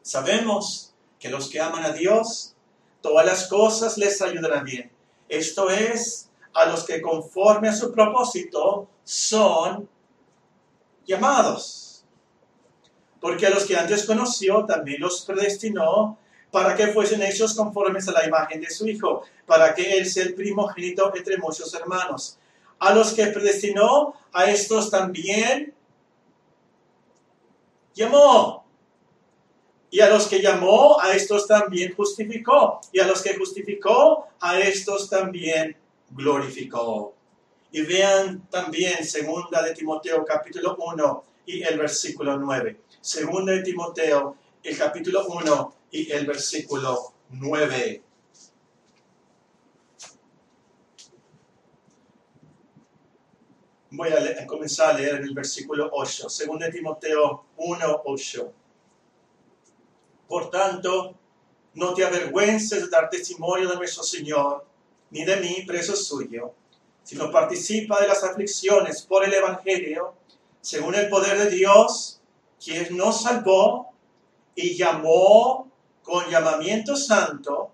Sabemos 0.01 0.93
que 1.17 1.29
los 1.29 1.49
que 1.49 1.61
aman 1.61 1.85
a 1.85 1.93
Dios, 1.93 2.53
todas 2.99 3.25
las 3.25 3.47
cosas 3.47 3.97
les 3.97 4.21
ayudarán 4.21 4.65
bien. 4.65 4.91
Esto 5.29 5.69
es, 5.69 6.29
a 6.53 6.65
los 6.65 6.83
que 6.83 7.01
conforme 7.01 7.69
a 7.69 7.73
su 7.73 7.93
propósito 7.93 8.89
son 9.05 9.87
llamados. 11.05 11.90
Porque 13.21 13.47
a 13.47 13.51
los 13.51 13.65
que 13.65 13.77
antes 13.77 14.05
conoció 14.05 14.65
también 14.65 14.99
los 14.99 15.21
predestinó 15.21 16.17
para 16.51 16.75
que 16.75 16.87
fuesen 16.87 17.21
hechos 17.21 17.53
conformes 17.53 18.07
a 18.09 18.11
la 18.11 18.25
imagen 18.25 18.59
de 18.59 18.69
su 18.69 18.85
Hijo, 18.87 19.23
para 19.45 19.73
que 19.73 19.93
Él 19.93 20.05
sea 20.05 20.25
el 20.25 20.33
primogénito 20.33 21.15
entre 21.15 21.37
muchos 21.37 21.73
hermanos. 21.73 22.37
A 22.79 22.93
los 22.93 23.13
que 23.13 23.27
predestinó, 23.27 24.15
a 24.33 24.49
estos 24.49 24.89
también 24.89 25.73
llamó. 27.93 28.65
Y 29.89 29.99
a 29.99 30.09
los 30.09 30.27
que 30.27 30.41
llamó, 30.41 30.99
a 30.99 31.13
estos 31.13 31.47
también 31.47 31.93
justificó. 31.95 32.81
Y 32.91 32.99
a 32.99 33.07
los 33.07 33.21
que 33.21 33.35
justificó, 33.35 34.27
a 34.39 34.59
estos 34.59 35.09
también 35.09 35.77
glorificó. 36.09 37.13
Y 37.71 37.81
vean 37.83 38.47
también 38.49 39.05
segunda 39.05 39.61
de 39.61 39.73
Timoteo 39.73 40.25
capítulo 40.25 40.75
1 40.77 41.23
y 41.45 41.63
el 41.63 41.77
versículo 41.77 42.37
9. 42.37 42.79
Segunda 43.01 43.53
de 43.53 43.63
Timoteo, 43.63 44.37
el 44.61 44.77
capítulo 44.77 45.25
1 45.25 45.75
y 45.89 46.11
el 46.11 46.27
versículo 46.27 47.13
9. 47.31 48.03
Voy 53.89 54.09
a, 54.09 54.45
comenzar 54.45 54.91
a 54.91 54.99
leer 54.99 55.15
el 55.15 55.33
versículo 55.33 55.89
8. 55.91 56.29
Segunda 56.29 56.67
de 56.67 56.73
Timoteo 56.73 57.45
1, 57.57 58.01
8. 58.05 58.53
Por 60.27 60.51
tanto, 60.51 61.15
no 61.73 61.95
te 61.95 62.05
avergüences 62.05 62.83
de 62.83 62.89
dar 62.89 63.09
testimonio 63.09 63.67
de 63.67 63.77
nuestro 63.77 64.03
Señor, 64.03 64.63
ni 65.09 65.25
de 65.25 65.37
mí, 65.37 65.63
preso 65.65 65.95
suyo, 65.95 66.53
sino 67.03 67.31
participa 67.31 67.99
de 67.99 68.07
las 68.07 68.23
aflicciones 68.23 69.01
por 69.01 69.25
el 69.25 69.33
Evangelio, 69.33 70.13
según 70.61 70.93
el 70.93 71.09
poder 71.09 71.39
de 71.39 71.49
Dios, 71.49 72.20
quien 72.63 72.95
nos 72.95 73.23
salvó 73.23 73.93
y 74.55 74.75
llamó 74.75 75.69
con 76.03 76.29
llamamiento 76.29 76.95
santo, 76.95 77.71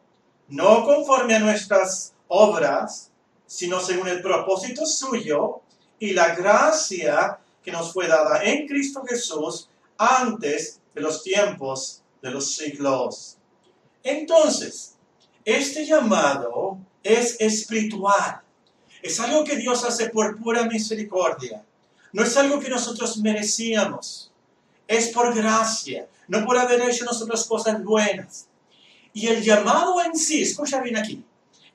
no 0.48 0.86
conforme 0.86 1.36
a 1.36 1.40
nuestras 1.40 2.14
obras, 2.28 3.12
sino 3.46 3.80
según 3.80 4.08
el 4.08 4.22
propósito 4.22 4.86
suyo 4.86 5.62
y 6.00 6.12
la 6.14 6.36
gracia 6.36 7.40
que 7.64 7.72
nos 7.72 7.92
fue 7.92 8.08
dada 8.08 8.44
en 8.44 8.68
Cristo 8.68 9.04
Jesús 9.08 9.70
antes 9.98 10.80
de 10.94 11.02
los 11.02 11.24
tiempos 11.24 12.04
de 12.22 12.32
los 12.32 12.56
siglos. 12.56 13.38
Entonces, 14.04 14.96
este 15.44 15.86
llamado 15.86 16.78
es 17.04 17.40
espiritual. 17.40 18.42
Es 19.02 19.20
algo 19.20 19.44
que 19.44 19.56
Dios 19.56 19.84
hace 19.84 20.10
por 20.10 20.38
pura 20.42 20.64
misericordia. 20.64 21.64
No 22.14 22.24
es 22.24 22.36
algo 22.38 22.60
que 22.60 22.70
nosotros 22.70 23.18
merecíamos. 23.18 24.27
Es 24.88 25.10
por 25.10 25.36
gracia, 25.36 26.08
no 26.28 26.46
por 26.46 26.58
haber 26.58 26.82
hecho 26.82 27.06
nosotros 27.06 27.46
cosas 27.46 27.84
buenas. 27.84 28.48
Y 29.14 29.28
el 29.28 29.44
llamado 29.44 30.02
en 30.02 30.16
sí, 30.16 30.44
escucha 30.44 30.82
bien 30.82 30.98
aquí, 30.98 31.24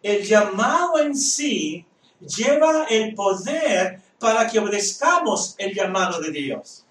el 0.03 0.25
llamado 0.25 0.99
en 0.99 1.17
sí 1.17 1.85
lleva 2.21 2.85
el 2.85 3.15
poder 3.15 4.01
para 4.19 4.49
que 4.49 4.59
obedezcamos 4.59 5.55
el 5.59 5.75
llamado 5.75 6.21
de 6.21 6.31
Dios. 6.31 6.85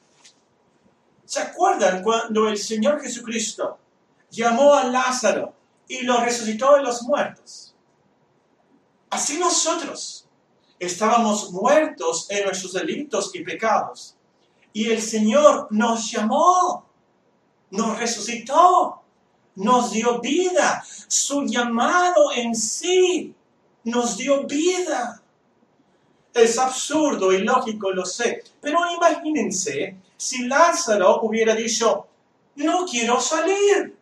¿Se 1.25 1.39
acuerdan 1.39 2.03
cuando 2.03 2.49
el 2.49 2.57
Señor 2.57 3.01
Jesucristo 3.01 3.77
llamó 4.29 4.73
a 4.73 4.83
Lázaro 4.83 5.53
y 5.87 6.01
lo 6.01 6.19
resucitó 6.21 6.75
de 6.75 6.83
los 6.83 7.03
muertos? 7.03 7.73
Así 9.09 9.37
nosotros 9.37 10.27
estábamos 10.77 11.51
muertos 11.51 12.27
en 12.29 12.45
nuestros 12.45 12.73
delitos 12.73 13.31
y 13.33 13.43
pecados. 13.43 14.15
Y 14.73 14.89
el 14.89 15.01
Señor 15.01 15.67
nos 15.71 16.11
llamó, 16.11 16.85
nos 17.71 17.97
resucitó, 17.97 19.01
nos 19.55 19.91
dio 19.91 20.19
vida. 20.19 20.83
Su 21.07 21.43
llamado 21.43 22.31
en 22.33 22.55
sí 22.55 23.35
nos 23.83 24.17
dio 24.17 24.45
vida. 24.45 25.21
Es 26.33 26.57
absurdo 26.57 27.33
y 27.33 27.39
lógico, 27.39 27.91
lo 27.91 28.05
sé. 28.05 28.43
Pero 28.61 28.79
imagínense 28.95 29.97
si 30.15 30.47
Lázaro 30.47 31.21
hubiera 31.23 31.53
dicho, 31.55 32.07
no 32.55 32.85
quiero 32.85 33.19
salir. 33.19 33.97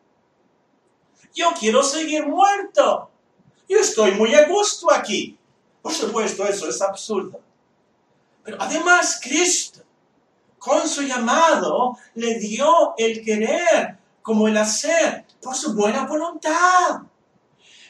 Yo 1.34 1.52
quiero 1.60 1.82
seguir 1.82 2.28
muerto. 2.28 3.10
Yo 3.68 3.80
estoy 3.80 4.12
muy 4.12 4.34
a 4.36 4.48
gusto 4.48 4.92
aquí. 4.92 5.38
Por 5.82 5.94
supuesto, 5.94 6.46
eso 6.46 6.68
es 6.68 6.82
absurdo. 6.82 7.40
Pero 8.44 8.58
además, 8.60 9.20
Cristo, 9.22 9.82
con 10.60 10.88
su 10.88 11.04
llamado, 11.04 11.98
le 12.16 12.38
dio 12.38 12.94
el 12.98 13.24
querer 13.24 13.98
como 14.22 14.48
el 14.48 14.58
hacer 14.58 15.26
por 15.42 15.56
su 15.56 15.74
buena 15.74 16.06
voluntad. 16.06 17.02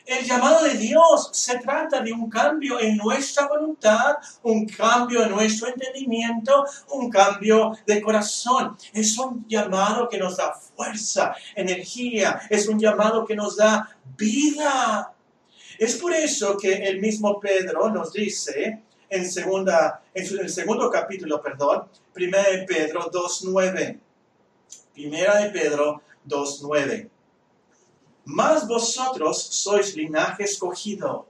El 0.09 0.25
llamado 0.25 0.63
de 0.63 0.73
Dios 0.73 1.29
se 1.33 1.59
trata 1.59 2.01
de 2.01 2.11
un 2.11 2.31
cambio 2.31 2.79
en 2.79 2.97
nuestra 2.97 3.47
voluntad, 3.47 4.15
un 4.41 4.65
cambio 4.65 5.23
en 5.23 5.29
nuestro 5.29 5.67
entendimiento, 5.67 6.65
un 6.93 7.11
cambio 7.11 7.77
de 7.85 8.01
corazón. 8.01 8.75
Es 8.91 9.19
un 9.19 9.45
llamado 9.47 10.09
que 10.09 10.17
nos 10.17 10.37
da 10.37 10.53
fuerza, 10.53 11.35
energía, 11.55 12.41
es 12.49 12.67
un 12.67 12.79
llamado 12.79 13.23
que 13.23 13.35
nos 13.35 13.57
da 13.57 13.87
vida. 14.17 15.13
Es 15.77 15.95
por 15.97 16.11
eso 16.11 16.57
que 16.57 16.73
el 16.73 16.99
mismo 16.99 17.39
Pedro 17.39 17.91
nos 17.91 18.11
dice 18.11 18.81
en, 19.09 19.29
segunda, 19.29 20.01
en, 20.13 20.39
el 20.39 20.49
segundo 20.49 20.89
capítulo, 20.89 21.39
perdón, 21.39 21.83
primera 22.19 22.49
de 22.51 22.65
Pedro 22.65 23.09
2.9. 23.09 23.97
Primera 24.93 25.35
de 25.37 25.49
Pedro 25.51 26.01
2.9. 26.27 27.09
Mas 28.25 28.67
vosotros 28.67 29.41
sois 29.41 29.95
linaje 29.95 30.43
escogido, 30.43 31.27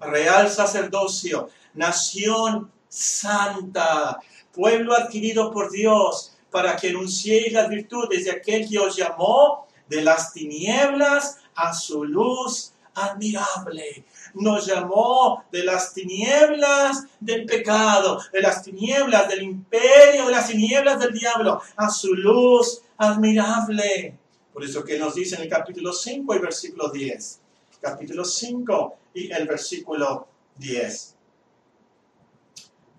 real 0.00 0.50
sacerdocio, 0.50 1.48
nación 1.72 2.70
santa, 2.88 4.18
pueblo 4.52 4.92
adquirido 4.92 5.52
por 5.52 5.70
Dios, 5.70 6.36
para 6.50 6.74
que 6.74 6.88
anunciéis 6.88 7.52
las 7.52 7.68
virtudes 7.68 8.24
de 8.24 8.32
aquel 8.32 8.68
que 8.68 8.78
os 8.78 8.96
llamó 8.96 9.68
de 9.86 10.02
las 10.02 10.32
tinieblas 10.32 11.38
a 11.54 11.72
su 11.72 12.04
luz 12.04 12.72
admirable. 13.04 14.04
Nos 14.34 14.66
llamó 14.66 15.44
de 15.50 15.64
las 15.64 15.94
tinieblas 15.94 17.04
del 17.20 17.46
pecado, 17.46 18.20
de 18.32 18.40
las 18.40 18.62
tinieblas 18.62 19.28
del 19.28 19.42
imperio, 19.42 20.26
de 20.26 20.32
las 20.32 20.48
tinieblas 20.48 20.98
del 20.98 21.12
diablo, 21.12 21.60
a 21.76 21.90
su 21.90 22.14
luz 22.14 22.82
admirable. 22.96 24.18
Por 24.52 24.64
eso 24.64 24.84
que 24.84 24.98
nos 24.98 25.14
dice 25.14 25.36
en 25.36 25.42
el 25.42 25.48
capítulo 25.48 25.92
5 25.92 26.34
y 26.34 26.38
versículo 26.38 26.90
10. 26.90 27.40
Capítulo 27.80 28.24
5 28.24 28.96
y 29.14 29.32
el 29.32 29.46
versículo 29.46 30.26
10. 30.56 31.14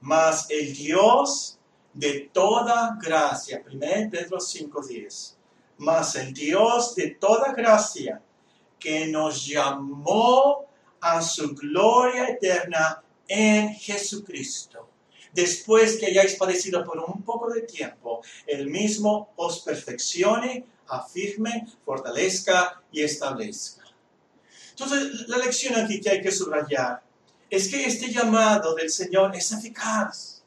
Mas 0.02 0.50
el 0.50 0.74
Dios 0.74 1.60
de 1.94 2.30
toda 2.32 2.98
gracia, 3.02 3.62
1 3.70 4.10
Pedro 4.10 4.40
5, 4.40 4.82
10. 4.88 5.38
Mas 5.80 6.16
el 6.16 6.34
Dios 6.34 6.96
de 6.96 7.12
toda 7.12 7.52
gracia 7.54 8.22
que 8.80 9.08
nos 9.08 9.46
llamó 9.46 10.66
a 11.02 11.22
su 11.22 11.54
gloria 11.56 12.28
eterna 12.30 13.02
en 13.28 13.74
Jesucristo. 13.76 14.90
Después 15.34 15.98
que 15.98 16.08
hayáis 16.08 16.36
padecido 16.36 16.84
por 16.84 16.98
un 17.00 17.22
poco 17.24 17.50
de 17.52 17.62
tiempo, 17.62 18.22
el 18.48 18.68
mismo 18.68 19.32
os 19.36 19.60
perfeccione, 19.60 20.66
afirme, 20.88 21.68
fortalezca 21.86 22.82
y 22.92 23.04
establezca. 23.04 23.84
Entonces, 24.72 25.28
la 25.28 25.38
lección 25.38 25.76
aquí 25.76 26.02
que 26.02 26.10
hay 26.10 26.22
que 26.22 26.32
subrayar 26.32 27.04
es 27.50 27.68
que 27.68 27.86
este 27.86 28.12
llamado 28.12 28.74
del 28.76 28.90
Señor 28.90 29.36
es 29.36 29.52
eficaz, 29.52 30.42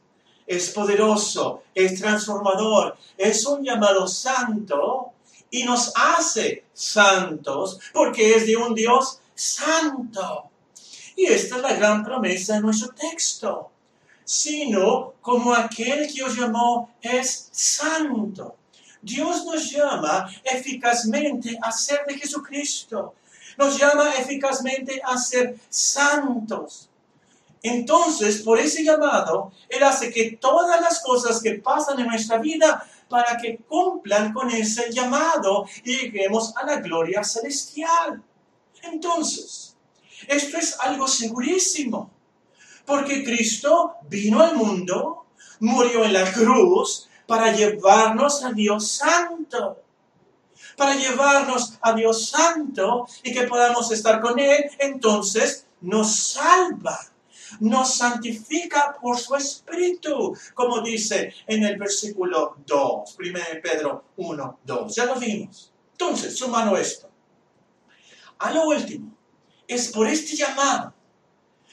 es 0.47 0.71
poderoso, 0.71 1.63
es 1.75 2.01
transformador, 2.01 2.97
es 3.17 3.47
un 3.47 3.63
llamado 3.63 4.07
santo 4.09 5.13
y 5.53 5.65
nos 5.65 5.93
hace 5.95 6.65
santos 6.73 7.79
porque 7.93 8.35
es 8.35 8.47
de 8.47 8.57
un 8.57 8.75
Dios 8.75 9.21
santo. 9.35 10.51
Y 11.15 11.27
esta 11.27 11.57
es 11.57 11.63
la 11.63 11.75
gran 11.75 12.03
promesa 12.03 12.55
de 12.55 12.63
nuestro 12.63 12.89
texto. 12.89 13.71
Sino 14.25 15.15
como 15.21 15.53
aquel 15.53 16.13
que 16.13 16.23
os 16.23 16.37
llamó 16.37 16.95
es 17.03 17.49
santo. 17.53 18.57
Dios 19.03 19.45
nos 19.45 19.71
llama 19.71 20.33
eficazmente 20.43 21.59
a 21.61 21.71
ser 21.71 22.07
de 22.07 22.19
Jesucristo. 22.19 23.15
Nos 23.59 23.79
llama 23.79 24.15
eficazmente 24.15 25.03
a 25.05 25.19
ser 25.19 25.59
santos. 25.69 26.89
Entonces, 27.63 28.43
por 28.43 28.59
ese 28.59 28.83
llamado, 28.83 29.53
Él 29.69 29.85
hace 29.85 30.11
que 30.11 30.33
todas 30.33 30.81
las 30.81 31.01
cosas 31.01 31.41
que 31.41 31.55
pasan 31.55 32.01
en 32.01 32.09
nuestra 32.09 32.39
vida 32.39 32.85
para 33.09 33.37
que 33.37 33.59
cumplan 33.59 34.33
con 34.33 34.51
ese 34.51 34.93
llamado 34.93 35.67
y 35.85 35.97
lleguemos 35.97 36.57
a 36.57 36.67
la 36.67 36.81
gloria 36.81 37.23
celestial. 37.23 38.21
Entonces, 38.83 39.77
esto 40.27 40.59
es 40.59 40.79
algo 40.81 41.07
segurísimo, 41.07 42.11
porque 42.85 43.23
Cristo 43.23 43.95
vino 44.09 44.43
al 44.43 44.57
mundo, 44.57 45.27
murió 45.61 46.05
en 46.05 46.15
la 46.15 46.33
cruz 46.33 47.09
para 47.27 47.53
llevarnos 47.53 48.43
a 48.43 48.53
Dios 48.53 48.89
Santo 48.89 49.79
para 50.77 50.95
llevarnos 50.95 51.79
a 51.83 51.93
Dios 51.93 52.31
Santo 52.31 53.07
y 53.23 53.33
que 53.33 53.43
podamos 53.43 53.93
estar 53.93 54.21
con 54.21 54.39
Él, 54.39 54.65
entonces 54.79 55.67
nos 55.81 56.17
salva 56.17 57.12
nos 57.61 57.97
santifica 57.97 58.97
por 59.01 59.19
su 59.19 59.35
Espíritu, 59.35 60.37
como 60.55 60.81
dice 60.81 61.35
en 61.47 61.65
el 61.65 61.79
versículo 61.79 62.57
2, 62.67 63.17
1 63.19 63.39
Pedro 63.63 64.05
1, 64.17 64.59
2. 64.65 64.95
Ya 64.95 65.05
lo 65.07 65.17
vimos. 65.17 65.73
Entonces, 65.93 66.37
sumando 66.37 66.77
esto. 66.77 67.09
A 68.39 68.51
lo 68.53 68.67
último, 68.67 69.15
es 69.69 69.89
por 69.89 70.09
este 70.09 70.37
llamado 70.37 70.93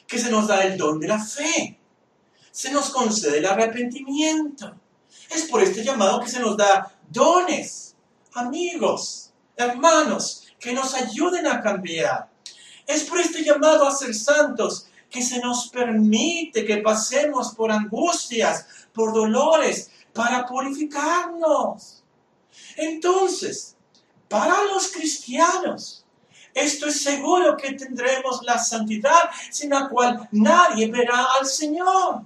que 0.05 0.19
se 0.19 0.29
nos 0.29 0.47
da 0.47 0.63
el 0.63 0.77
don 0.77 0.99
de 0.99 1.07
la 1.07 1.19
fe. 1.19 1.79
Se 2.51 2.71
nos 2.71 2.89
concede 2.89 3.39
el 3.39 3.45
arrepentimiento. 3.45 4.75
Es 5.29 5.43
por 5.43 5.61
este 5.61 5.83
llamado 5.83 6.19
que 6.19 6.29
se 6.29 6.39
nos 6.39 6.57
da 6.57 6.99
dones, 7.09 7.95
amigos, 8.33 9.31
hermanos, 9.55 10.47
que 10.59 10.73
nos 10.73 10.93
ayuden 10.93 11.47
a 11.47 11.61
cambiar. 11.61 12.29
Es 12.85 13.03
por 13.03 13.19
este 13.19 13.43
llamado 13.43 13.87
a 13.87 13.95
ser 13.95 14.13
santos 14.13 14.88
que 15.09 15.21
se 15.21 15.39
nos 15.39 15.69
permite 15.69 16.65
que 16.65 16.77
pasemos 16.77 17.53
por 17.55 17.71
angustias, 17.71 18.65
por 18.93 19.13
dolores, 19.13 19.89
para 20.13 20.45
purificarnos. 20.45 22.03
Entonces, 22.75 23.75
para 24.27 24.63
los 24.63 24.91
cristianos, 24.91 26.05
esto 26.53 26.87
es 26.87 27.01
seguro 27.01 27.55
que 27.57 27.73
tendremos 27.73 28.41
la 28.43 28.57
santidad 28.57 29.29
sin 29.51 29.69
la 29.69 29.87
cual 29.87 30.27
nadie 30.31 30.87
verá 30.87 31.27
al 31.39 31.45
Señor. 31.45 32.21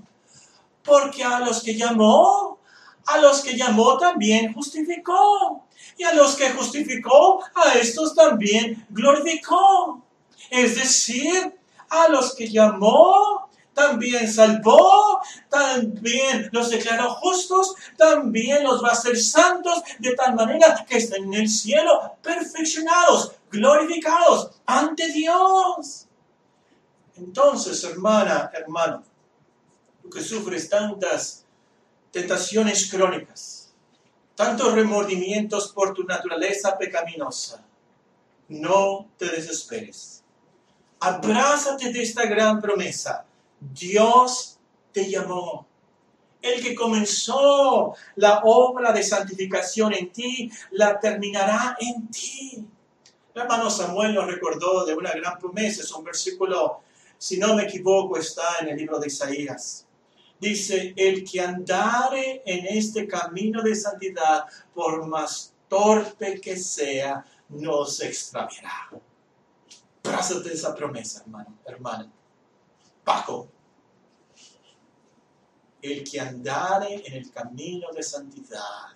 Porque 0.83 1.23
a 1.23 1.39
los 1.39 1.61
que 1.63 1.75
llamó, 1.75 2.59
a 3.05 3.17
los 3.19 3.41
que 3.41 3.55
llamó 3.55 3.97
también 3.97 4.53
justificó. 4.53 5.65
Y 5.97 6.03
a 6.03 6.13
los 6.13 6.35
que 6.35 6.49
justificó, 6.51 7.43
a 7.55 7.73
estos 7.73 8.15
también 8.15 8.85
glorificó. 8.89 10.01
Es 10.49 10.75
decir, 10.75 11.53
a 11.93 12.09
los 12.09 12.33
que 12.33 12.49
llamó, 12.49 13.49
también 13.73 14.31
salvó, 14.31 15.21
también 15.49 16.49
los 16.51 16.69
declaró 16.69 17.13
justos, 17.15 17.75
también 17.97 18.63
los 18.63 18.83
va 18.83 18.89
a 18.89 18.93
hacer 18.93 19.17
santos, 19.17 19.81
de 19.99 20.15
tal 20.15 20.35
manera 20.35 20.85
que 20.87 20.97
estén 20.97 21.25
en 21.25 21.33
el 21.41 21.49
cielo 21.49 22.17
perfeccionados, 22.21 23.33
glorificados 23.51 24.51
ante 24.65 25.07
Dios. 25.09 26.07
Entonces, 27.15 27.83
hermana, 27.83 28.49
hermano, 28.53 29.03
tú 30.01 30.09
que 30.09 30.21
sufres 30.21 30.67
tantas 30.69 31.45
tentaciones 32.11 32.89
crónicas, 32.89 33.71
tantos 34.35 34.73
remordimientos 34.73 35.71
por 35.71 35.93
tu 35.93 36.03
naturaleza 36.03 36.75
pecaminosa, 36.75 37.63
no 38.47 39.07
te 39.17 39.29
desesperes 39.29 40.22
Abrázate 41.05 41.91
de 41.91 42.01
esta 42.01 42.25
gran 42.25 42.61
promesa. 42.61 43.25
Dios 43.59 44.57
te 44.93 45.09
llamó. 45.09 45.67
El 46.41 46.63
que 46.63 46.73
comenzó 46.73 47.93
la 48.15 48.39
obra 48.45 48.93
de 48.93 49.03
santificación 49.03 49.93
en 49.93 50.13
ti, 50.13 50.49
la 50.71 50.97
terminará 51.01 51.75
en 51.77 52.07
ti. 52.07 52.65
El 53.35 53.41
hermano 53.41 53.69
Samuel 53.69 54.15
nos 54.15 54.27
recordó 54.27 54.85
de 54.85 54.95
una 54.95 55.11
gran 55.11 55.37
promesa. 55.39 55.81
Es 55.81 55.91
un 55.91 56.05
versículo, 56.05 56.79
si 57.17 57.37
no 57.37 57.53
me 57.53 57.63
equivoco, 57.63 58.17
está 58.17 58.59
en 58.61 58.69
el 58.69 58.77
libro 58.77 58.97
de 58.97 59.07
Isaías. 59.07 59.85
Dice, 60.39 60.93
el 60.95 61.29
que 61.29 61.41
andare 61.41 62.43
en 62.45 62.77
este 62.77 63.09
camino 63.09 63.61
de 63.61 63.75
santidad, 63.75 64.45
por 64.73 65.05
más 65.05 65.53
torpe 65.67 66.39
que 66.39 66.55
sea, 66.55 67.25
no 67.49 67.83
se 67.83 68.07
extraviará 68.07 68.89
de 70.03 70.53
esa 70.53 70.75
promesa, 70.75 71.21
hermano, 71.21 71.57
hermana. 71.65 72.11
Paco, 73.03 73.49
el 75.81 76.03
que 76.03 76.19
andare 76.19 77.01
en 77.05 77.13
el 77.13 77.31
camino 77.31 77.87
de 77.91 78.03
santidad, 78.03 78.95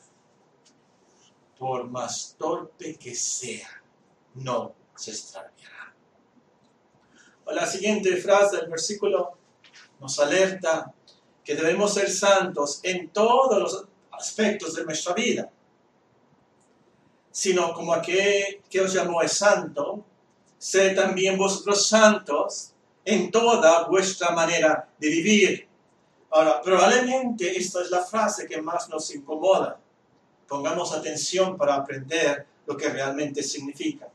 por 1.58 1.90
más 1.90 2.36
torpe 2.38 2.96
que 2.96 3.16
sea, 3.16 3.82
no 4.36 4.74
se 4.96 5.12
extraviará. 5.12 5.94
La 7.48 7.66
siguiente 7.66 8.16
frase 8.18 8.58
del 8.58 8.70
versículo 8.70 9.38
nos 10.00 10.20
alerta 10.20 10.94
que 11.44 11.56
debemos 11.56 11.94
ser 11.94 12.12
santos 12.12 12.80
en 12.84 13.10
todos 13.10 13.60
los 13.60 13.86
aspectos 14.12 14.76
de 14.76 14.86
nuestra 14.86 15.14
vida, 15.14 15.50
sino 17.32 17.74
como 17.74 17.94
aquel 17.94 18.62
que 18.70 18.82
os 18.82 18.94
llamó 18.94 19.22
es 19.22 19.34
santo, 19.34 20.06
sed 20.58 20.96
también 20.96 21.38
vosotros 21.38 21.88
santos 21.88 22.72
en 23.06 23.32
toda 23.32 23.88
vuestra 23.88 24.32
manera 24.32 24.90
de 24.98 25.10
vivir. 25.10 25.68
Ahora, 26.30 26.62
probablemente 26.62 27.58
esta 27.58 27.82
es 27.82 27.90
la 27.90 28.04
frase 28.04 28.48
que 28.48 28.62
más 28.62 28.90
nos 28.90 29.14
incomoda. 29.16 29.80
Pongamos 30.48 30.92
atención 30.94 31.58
para 31.58 31.76
aprender 31.76 32.46
lo 32.66 32.76
que 32.76 32.90
realmente 32.90 33.42
significa. 33.44 34.08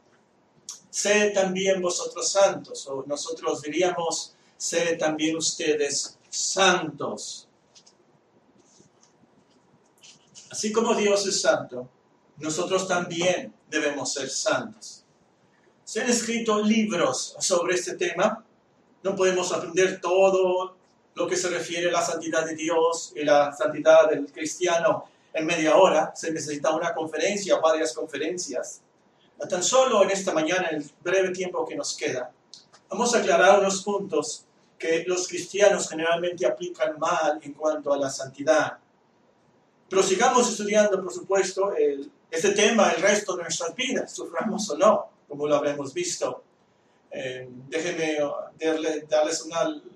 Sed 0.90 1.33
también 1.33 1.81
vosotros 1.81 2.31
santos, 2.31 2.87
o 2.87 3.02
nosotros 3.07 3.62
diríamos, 3.62 4.35
sed 4.59 4.98
también 4.98 5.37
ustedes 5.37 6.18
santos. 6.28 7.48
Así 10.50 10.70
como 10.70 10.94
Dios 10.94 11.26
es 11.26 11.40
santo, 11.40 11.88
nosotros 12.37 12.87
también 12.87 13.55
debemos 13.70 14.12
ser 14.12 14.28
santos. 14.28 15.01
Se 15.92 16.00
han 16.00 16.09
escrito 16.09 16.62
libros 16.62 17.37
sobre 17.38 17.74
este 17.74 17.96
tema. 17.96 18.42
No 19.02 19.14
podemos 19.14 19.52
aprender 19.52 20.00
todo 20.00 20.74
lo 21.14 21.26
que 21.26 21.37
se 21.37 21.50
refiere 21.50 21.90
a 21.90 21.92
la 21.92 22.00
santidad 22.00 22.46
de 22.46 22.55
Dios 22.55 23.12
y 23.14 23.22
la 23.22 23.52
santidad 23.52 24.09
del 24.09 24.33
cristiano 24.33 25.05
en 25.35 25.44
media 25.44 25.76
hora. 25.76 26.11
Se 26.16 26.33
necesita 26.33 26.70
una 26.70 26.94
conferencia 26.94 27.59
varias 27.59 27.92
conferencias. 27.92 28.81
Tan 29.50 29.62
solo 29.62 30.02
en 30.02 30.09
esta 30.12 30.33
mañana, 30.33 30.68
en 30.70 30.76
el 30.76 30.90
breve 31.02 31.28
tiempo 31.28 31.66
que 31.66 31.76
nos 31.76 31.94
queda, 31.94 32.33
vamos 32.88 33.14
a 33.14 33.18
aclarar 33.18 33.61
unos 33.61 33.83
puntos 33.83 34.46
que 34.78 35.05
los 35.07 35.28
cristianos 35.28 35.90
generalmente 35.90 36.46
aplican 36.46 36.98
mal 36.98 37.38
en 37.42 37.52
cuanto 37.52 37.92
a 37.92 37.98
la 37.98 38.09
santidad. 38.09 38.78
Pero 39.90 40.02
sigamos 40.02 40.48
estudiando, 40.48 41.02
por 41.02 41.12
supuesto, 41.12 41.74
este 42.31 42.52
tema 42.52 42.92
el 42.92 43.02
resto 43.02 43.37
de 43.37 43.42
nuestras 43.42 43.76
vidas, 43.76 44.11
suframos 44.11 44.70
o 44.70 44.78
no 44.78 45.12
como 45.33 45.47
lo 45.47 45.57
habremos 45.57 45.95
visto. 45.95 46.45
Eh, 47.11 47.49
déjenme 47.66 48.18
darles 49.09 49.49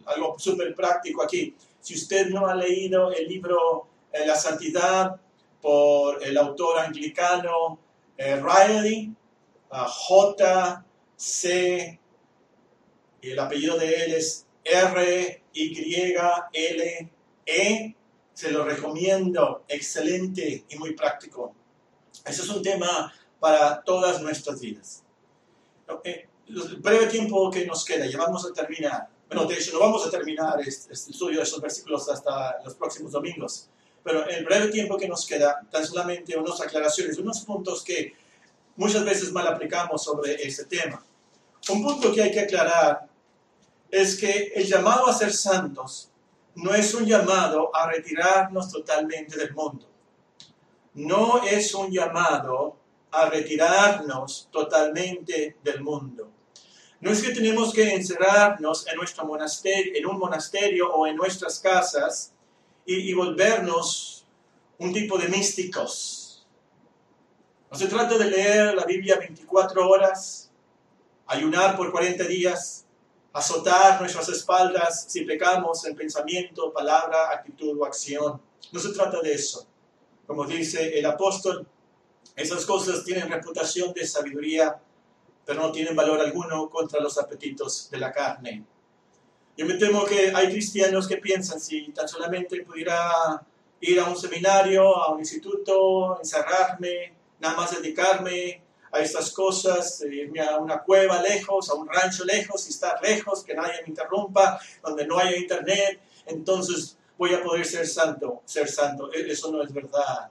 algo 0.06 0.38
súper 0.38 0.74
práctico 0.74 1.22
aquí. 1.22 1.54
Si 1.78 1.92
usted 1.92 2.28
no 2.30 2.46
ha 2.46 2.54
leído 2.54 3.12
el 3.12 3.28
libro 3.28 3.86
eh, 4.14 4.24
La 4.26 4.34
Santidad 4.34 5.20
por 5.60 6.24
el 6.24 6.38
autor 6.38 6.78
anglicano 6.78 7.78
eh, 8.16 8.40
Riley, 8.40 9.12
J, 9.68 10.84
C, 11.14 12.00
y 13.20 13.30
el 13.30 13.38
apellido 13.38 13.76
de 13.76 13.94
él 13.94 14.14
es 14.14 14.46
R, 14.64 15.42
Y, 15.52 16.14
L, 16.54 17.10
E, 17.44 17.94
se 18.32 18.50
lo 18.50 18.64
recomiendo, 18.64 19.64
excelente 19.68 20.64
y 20.66 20.76
muy 20.76 20.94
práctico. 20.94 21.54
Ese 22.24 22.40
es 22.40 22.48
un 22.48 22.62
tema 22.62 23.12
para 23.38 23.82
todas 23.82 24.22
nuestras 24.22 24.62
vidas 24.62 25.02
el 26.04 26.76
breve 26.76 27.06
tiempo 27.06 27.50
que 27.50 27.66
nos 27.66 27.84
queda, 27.84 28.06
ya 28.06 28.18
vamos 28.18 28.46
a 28.46 28.52
terminar. 28.52 29.08
Bueno, 29.28 29.44
de 29.46 29.54
hecho, 29.54 29.72
no 29.72 29.80
vamos 29.80 30.06
a 30.06 30.10
terminar 30.10 30.60
este, 30.60 30.92
este 30.92 31.10
estudio 31.10 31.38
de 31.38 31.42
estos 31.42 31.60
versículos 31.60 32.08
hasta 32.08 32.62
los 32.64 32.74
próximos 32.74 33.12
domingos. 33.12 33.68
Pero 34.04 34.24
el 34.28 34.44
breve 34.44 34.68
tiempo 34.68 34.96
que 34.96 35.08
nos 35.08 35.26
queda, 35.26 35.60
tan 35.70 35.84
solamente 35.84 36.36
unas 36.36 36.60
aclaraciones, 36.60 37.18
unos 37.18 37.40
puntos 37.40 37.82
que 37.82 38.14
muchas 38.76 39.04
veces 39.04 39.32
mal 39.32 39.48
aplicamos 39.48 40.04
sobre 40.04 40.34
este 40.46 40.64
tema. 40.66 41.04
Un 41.68 41.82
punto 41.82 42.12
que 42.12 42.22
hay 42.22 42.30
que 42.30 42.40
aclarar 42.40 43.08
es 43.90 44.16
que 44.16 44.52
el 44.54 44.66
llamado 44.66 45.08
a 45.08 45.14
ser 45.14 45.32
santos 45.32 46.10
no 46.54 46.74
es 46.74 46.94
un 46.94 47.04
llamado 47.04 47.74
a 47.74 47.90
retirarnos 47.90 48.70
totalmente 48.70 49.36
del 49.36 49.52
mundo. 49.52 49.86
No 50.94 51.42
es 51.42 51.74
un 51.74 51.90
llamado 51.90 52.76
a 53.16 53.30
retirarnos 53.30 54.48
totalmente 54.50 55.56
del 55.62 55.82
mundo. 55.82 56.30
No 57.00 57.10
es 57.10 57.22
que 57.22 57.32
tenemos 57.32 57.72
que 57.72 57.94
encerrarnos 57.94 58.86
en 58.86 58.96
nuestro 58.96 59.24
monasterio, 59.24 59.92
en 59.94 60.06
un 60.06 60.18
monasterio 60.18 60.92
o 60.92 61.06
en 61.06 61.16
nuestras 61.16 61.60
casas 61.60 62.32
y, 62.84 63.10
y 63.10 63.14
volvernos 63.14 64.26
un 64.78 64.92
tipo 64.92 65.18
de 65.18 65.28
místicos. 65.28 66.46
No 67.70 67.76
se 67.76 67.86
trata 67.86 68.16
de 68.16 68.30
leer 68.30 68.74
la 68.74 68.84
Biblia 68.84 69.18
24 69.18 69.88
horas, 69.88 70.50
ayunar 71.26 71.76
por 71.76 71.90
40 71.90 72.24
días, 72.24 72.86
azotar 73.32 74.00
nuestras 74.00 74.28
espaldas 74.30 75.06
si 75.08 75.24
pecamos 75.24 75.84
en 75.84 75.94
pensamiento, 75.94 76.72
palabra, 76.72 77.30
actitud 77.30 77.78
o 77.78 77.84
acción. 77.84 78.40
No 78.72 78.80
se 78.80 78.90
trata 78.90 79.20
de 79.20 79.34
eso. 79.34 79.66
Como 80.26 80.46
dice 80.46 80.98
el 80.98 81.04
apóstol, 81.06 81.66
esas 82.36 82.66
cosas 82.66 83.02
tienen 83.02 83.30
reputación 83.30 83.92
de 83.94 84.06
sabiduría, 84.06 84.78
pero 85.44 85.62
no 85.62 85.72
tienen 85.72 85.96
valor 85.96 86.20
alguno 86.20 86.68
contra 86.68 87.00
los 87.00 87.16
apetitos 87.18 87.88
de 87.90 87.98
la 87.98 88.12
carne. 88.12 88.64
Yo 89.56 89.64
me 89.64 89.74
temo 89.74 90.04
que 90.04 90.32
hay 90.34 90.48
cristianos 90.48 91.08
que 91.08 91.16
piensan 91.16 91.58
si 91.58 91.88
tan 91.92 92.06
solamente 92.06 92.62
pudiera 92.62 93.42
ir 93.80 93.98
a 94.00 94.04
un 94.04 94.16
seminario, 94.16 94.96
a 94.96 95.12
un 95.12 95.20
instituto, 95.20 96.18
encerrarme, 96.18 97.14
nada 97.40 97.56
más 97.56 97.80
dedicarme 97.80 98.62
a 98.92 99.00
estas 99.00 99.32
cosas, 99.32 100.02
irme 100.02 100.40
a 100.40 100.58
una 100.58 100.82
cueva 100.82 101.22
lejos, 101.22 101.70
a 101.70 101.74
un 101.74 101.88
rancho 101.88 102.24
lejos 102.24 102.66
y 102.66 102.70
estar 102.70 103.00
lejos, 103.02 103.44
que 103.44 103.54
nadie 103.54 103.80
me 103.82 103.88
interrumpa, 103.88 104.60
donde 104.82 105.06
no 105.06 105.18
haya 105.18 105.36
internet, 105.36 106.00
entonces 106.26 106.98
voy 107.16 107.32
a 107.32 107.42
poder 107.42 107.64
ser 107.64 107.86
santo, 107.86 108.42
ser 108.44 108.68
santo. 108.68 109.10
E-, 109.12 109.30
eso 109.30 109.50
no 109.50 109.62
es 109.62 109.72
verdad. 109.72 110.30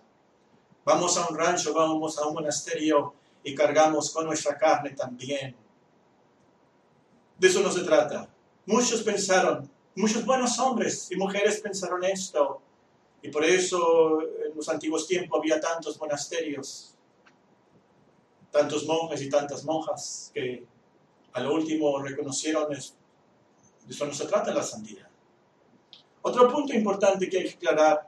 Vamos 0.85 1.17
a 1.17 1.27
un 1.27 1.37
rancho, 1.37 1.73
vamos 1.73 2.17
a 2.17 2.27
un 2.27 2.35
monasterio 2.35 3.13
y 3.43 3.53
cargamos 3.53 4.11
con 4.11 4.25
nuestra 4.25 4.57
carne 4.57 4.91
también. 4.91 5.55
De 7.37 7.47
eso 7.47 7.59
no 7.61 7.71
se 7.71 7.81
trata. 7.81 8.29
Muchos 8.65 9.01
pensaron, 9.01 9.69
muchos 9.95 10.25
buenos 10.25 10.57
hombres 10.59 11.11
y 11.11 11.17
mujeres 11.17 11.59
pensaron 11.59 12.03
esto, 12.03 12.61
y 13.21 13.29
por 13.29 13.43
eso 13.43 14.21
en 14.21 14.55
los 14.55 14.69
antiguos 14.69 15.07
tiempos 15.07 15.39
había 15.39 15.59
tantos 15.59 15.99
monasterios 15.99 16.95
tantos 18.55 18.85
monjes 18.85 19.21
y 19.21 19.29
tantas 19.29 19.65
monjas 19.65 20.31
que 20.33 20.63
a 21.33 21.41
lo 21.41 21.53
último 21.53 22.01
reconocieron 22.01 22.71
eso. 22.71 22.93
De 23.85 23.93
eso 23.93 24.05
no 24.05 24.13
se 24.13 24.25
trata 24.25 24.53
la 24.53 24.63
santidad. 24.63 25.09
Otro 26.21 26.49
punto 26.49 26.73
importante 26.73 27.29
que 27.29 27.37
hay 27.37 27.43
que 27.43 27.55
aclarar 27.55 28.07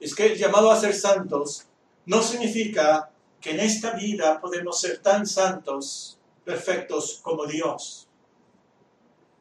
es 0.00 0.12
que 0.12 0.26
el 0.26 0.36
llamado 0.36 0.72
a 0.72 0.80
ser 0.80 0.92
santos 0.92 1.66
no 2.06 2.22
significa 2.22 3.10
que 3.40 3.50
en 3.50 3.60
esta 3.60 3.92
vida 3.92 4.40
podemos 4.40 4.80
ser 4.80 4.98
tan 4.98 5.26
santos, 5.26 6.18
perfectos 6.44 7.20
como 7.22 7.46
Dios. 7.46 8.08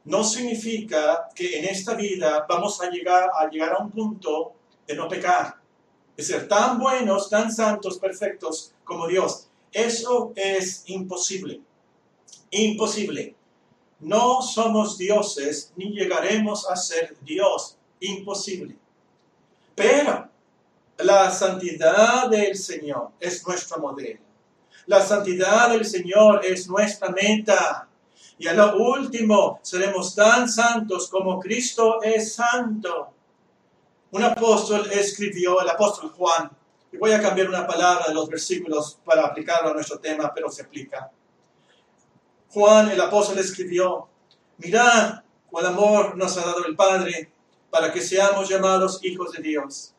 No 0.03 0.23
significa 0.23 1.29
que 1.33 1.59
en 1.59 1.65
esta 1.65 1.93
vida 1.93 2.45
vamos 2.49 2.81
a 2.81 2.89
llegar 2.89 3.29
a, 3.39 3.49
llegar 3.49 3.73
a 3.73 3.77
un 3.77 3.91
punto 3.91 4.53
de 4.87 4.95
no 4.95 5.07
pecar, 5.07 5.55
de 6.17 6.23
ser 6.23 6.47
tan 6.47 6.79
buenos, 6.79 7.29
tan 7.29 7.51
santos, 7.51 7.97
perfectos 7.97 8.73
como 8.83 9.07
Dios. 9.07 9.47
Eso 9.71 10.33
es 10.35 10.83
imposible. 10.87 11.61
Imposible. 12.51 13.35
No 13.99 14.41
somos 14.41 14.97
dioses 14.97 15.71
ni 15.75 15.91
llegaremos 15.91 16.69
a 16.69 16.75
ser 16.75 17.15
Dios. 17.21 17.77
Imposible. 17.99 18.75
Pero 19.73 20.29
la 20.99 21.29
santidad 21.29 22.29
del 22.29 22.55
Señor 22.55 23.11
es 23.19 23.45
nuestro 23.45 23.79
modelo. 23.79 24.21
La 24.87 25.01
santidad 25.01 25.69
del 25.69 25.85
Señor 25.85 26.45
es 26.45 26.67
nuestra 26.67 27.09
meta. 27.09 27.87
Y 28.37 28.47
a 28.47 28.53
lo 28.53 28.77
último 28.77 29.59
seremos 29.63 30.13
tan 30.13 30.47
santos 30.47 31.09
como 31.09 31.39
Cristo 31.39 32.01
es 32.03 32.35
santo. 32.35 33.13
Un 34.11 34.23
apóstol 34.23 34.89
escribió, 34.91 35.61
el 35.61 35.69
apóstol 35.69 36.11
Juan, 36.11 36.51
voy 36.99 37.11
a 37.11 37.21
cambiar 37.21 37.49
una 37.49 37.65
palabra 37.65 38.05
de 38.07 38.13
los 38.13 38.29
versículos 38.29 38.99
para 39.03 39.25
aplicarlo 39.25 39.71
a 39.71 39.73
nuestro 39.73 39.99
tema, 39.99 40.31
pero 40.33 40.49
se 40.49 40.63
aplica. 40.63 41.11
Juan 42.49 42.89
el 42.91 43.01
apóstol 43.01 43.39
escribió, 43.39 44.07
mirad 44.57 45.23
cuál 45.49 45.65
amor 45.65 46.15
nos 46.15 46.37
ha 46.37 46.45
dado 46.45 46.65
el 46.65 46.75
Padre 46.75 47.31
para 47.69 47.91
que 47.91 48.01
seamos 48.01 48.47
llamados 48.47 49.03
hijos 49.03 49.31
de 49.33 49.41
Dios. 49.41 49.94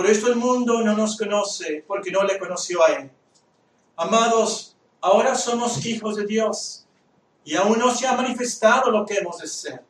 Por 0.00 0.08
esto 0.08 0.28
el 0.28 0.36
mundo 0.36 0.80
no 0.80 0.96
nos 0.96 1.18
conoce, 1.18 1.84
porque 1.86 2.10
no 2.10 2.22
le 2.22 2.38
conoció 2.38 2.82
a 2.82 2.92
Él. 2.92 3.10
Amados, 3.96 4.74
ahora 4.98 5.34
somos 5.34 5.84
hijos 5.84 6.16
de 6.16 6.24
Dios 6.24 6.86
y 7.44 7.54
aún 7.54 7.78
no 7.78 7.94
se 7.94 8.06
ha 8.06 8.14
manifestado 8.14 8.90
lo 8.90 9.04
que 9.04 9.18
hemos 9.18 9.36
de 9.40 9.46
ser. 9.46 9.82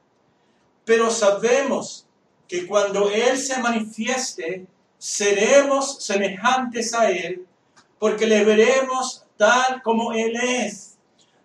Pero 0.84 1.12
sabemos 1.12 2.08
que 2.48 2.66
cuando 2.66 3.08
Él 3.08 3.38
se 3.38 3.62
manifieste, 3.62 4.66
seremos 4.98 6.02
semejantes 6.02 6.92
a 6.92 7.08
Él, 7.08 7.46
porque 8.00 8.26
le 8.26 8.44
veremos 8.44 9.24
tal 9.36 9.80
como 9.80 10.12
Él 10.12 10.34
es. 10.42 10.96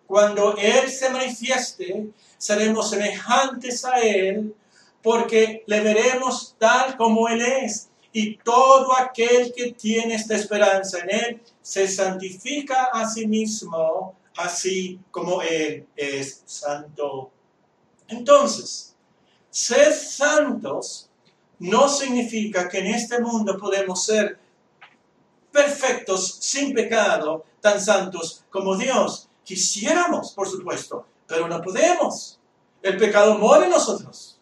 Cuando 0.07 0.57
Él 0.57 0.89
se 0.89 1.11
manifieste, 1.11 2.07
seremos 2.39 2.89
semejantes 2.89 3.85
a 3.85 3.99
Él, 3.99 4.55
porque 5.03 5.63
le 5.67 5.81
veremos 5.81 6.55
tal 6.57 6.97
como 6.97 7.29
Él 7.29 7.41
es. 7.41 7.89
Y 8.17 8.37
todo 8.37 8.97
aquel 8.97 9.51
que 9.53 9.73
tiene 9.73 10.15
esta 10.15 10.35
esperanza 10.37 10.99
en 10.99 11.09
Él 11.09 11.41
se 11.61 11.85
santifica 11.85 12.85
a 12.85 13.09
sí 13.09 13.27
mismo, 13.27 14.15
así 14.37 15.01
como 15.11 15.41
Él 15.41 15.85
es 15.97 16.41
santo. 16.45 17.29
Entonces, 18.07 18.95
sed 19.49 19.93
santos 19.93 21.09
no 21.59 21.89
significa 21.89 22.69
que 22.69 22.79
en 22.79 22.87
este 22.87 23.19
mundo 23.19 23.57
podemos 23.57 24.05
ser 24.05 24.39
perfectos, 25.51 26.37
sin 26.39 26.73
pecado, 26.73 27.43
tan 27.59 27.81
santos 27.81 28.45
como 28.49 28.77
Dios. 28.77 29.27
Quisiéramos, 29.43 30.31
por 30.31 30.47
supuesto, 30.47 31.05
pero 31.27 31.49
no 31.49 31.61
podemos. 31.61 32.39
El 32.81 32.95
pecado 32.95 33.37
mora 33.37 33.65
en 33.65 33.71
nosotros. 33.71 34.34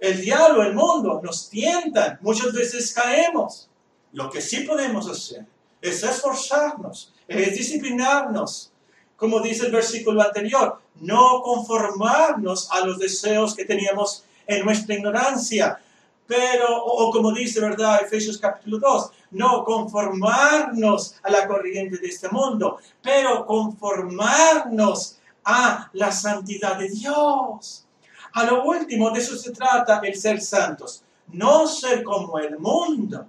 El 0.00 0.18
diablo, 0.22 0.62
el 0.62 0.74
mundo 0.74 1.20
nos 1.22 1.50
tientan. 1.50 2.18
Muchas 2.22 2.52
veces 2.54 2.92
caemos. 2.94 3.68
Lo 4.12 4.30
que 4.30 4.40
sí 4.40 4.60
podemos 4.62 5.08
hacer 5.08 5.46
es 5.80 6.02
esforzarnos, 6.02 7.12
es 7.28 7.54
disciplinarnos. 7.54 8.72
Como 9.16 9.40
dice 9.40 9.66
el 9.66 9.72
versículo 9.72 10.22
anterior, 10.22 10.80
no 10.96 11.42
conformarnos 11.42 12.70
a 12.72 12.80
los 12.80 12.98
deseos 12.98 13.54
que 13.54 13.66
teníamos 13.66 14.24
en 14.46 14.64
nuestra 14.64 14.94
ignorancia, 14.94 15.78
pero, 16.26 16.84
o, 16.84 17.10
como 17.10 17.32
dice, 17.32 17.60
¿verdad? 17.60 18.02
Efesios 18.02 18.38
capítulo 18.38 18.78
2, 18.78 19.10
no 19.32 19.64
conformarnos 19.64 21.16
a 21.22 21.30
la 21.30 21.46
corriente 21.46 21.98
de 21.98 22.06
este 22.06 22.28
mundo, 22.30 22.78
pero 23.02 23.44
conformarnos 23.44 25.18
a 25.44 25.90
la 25.92 26.12
santidad 26.12 26.78
de 26.78 26.88
Dios. 26.88 27.84
A 28.32 28.44
lo 28.44 28.64
último, 28.64 29.10
de 29.10 29.20
eso 29.20 29.36
se 29.36 29.52
trata 29.52 30.00
el 30.04 30.16
ser 30.16 30.40
santos. 30.40 31.02
No 31.28 31.66
ser 31.66 32.02
como 32.02 32.38
el 32.38 32.58
mundo, 32.58 33.26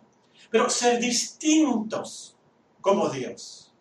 pero 0.49 0.69
ser 0.69 0.99
distintos 0.99 2.35
como 2.81 3.09
Dios. 3.09 3.71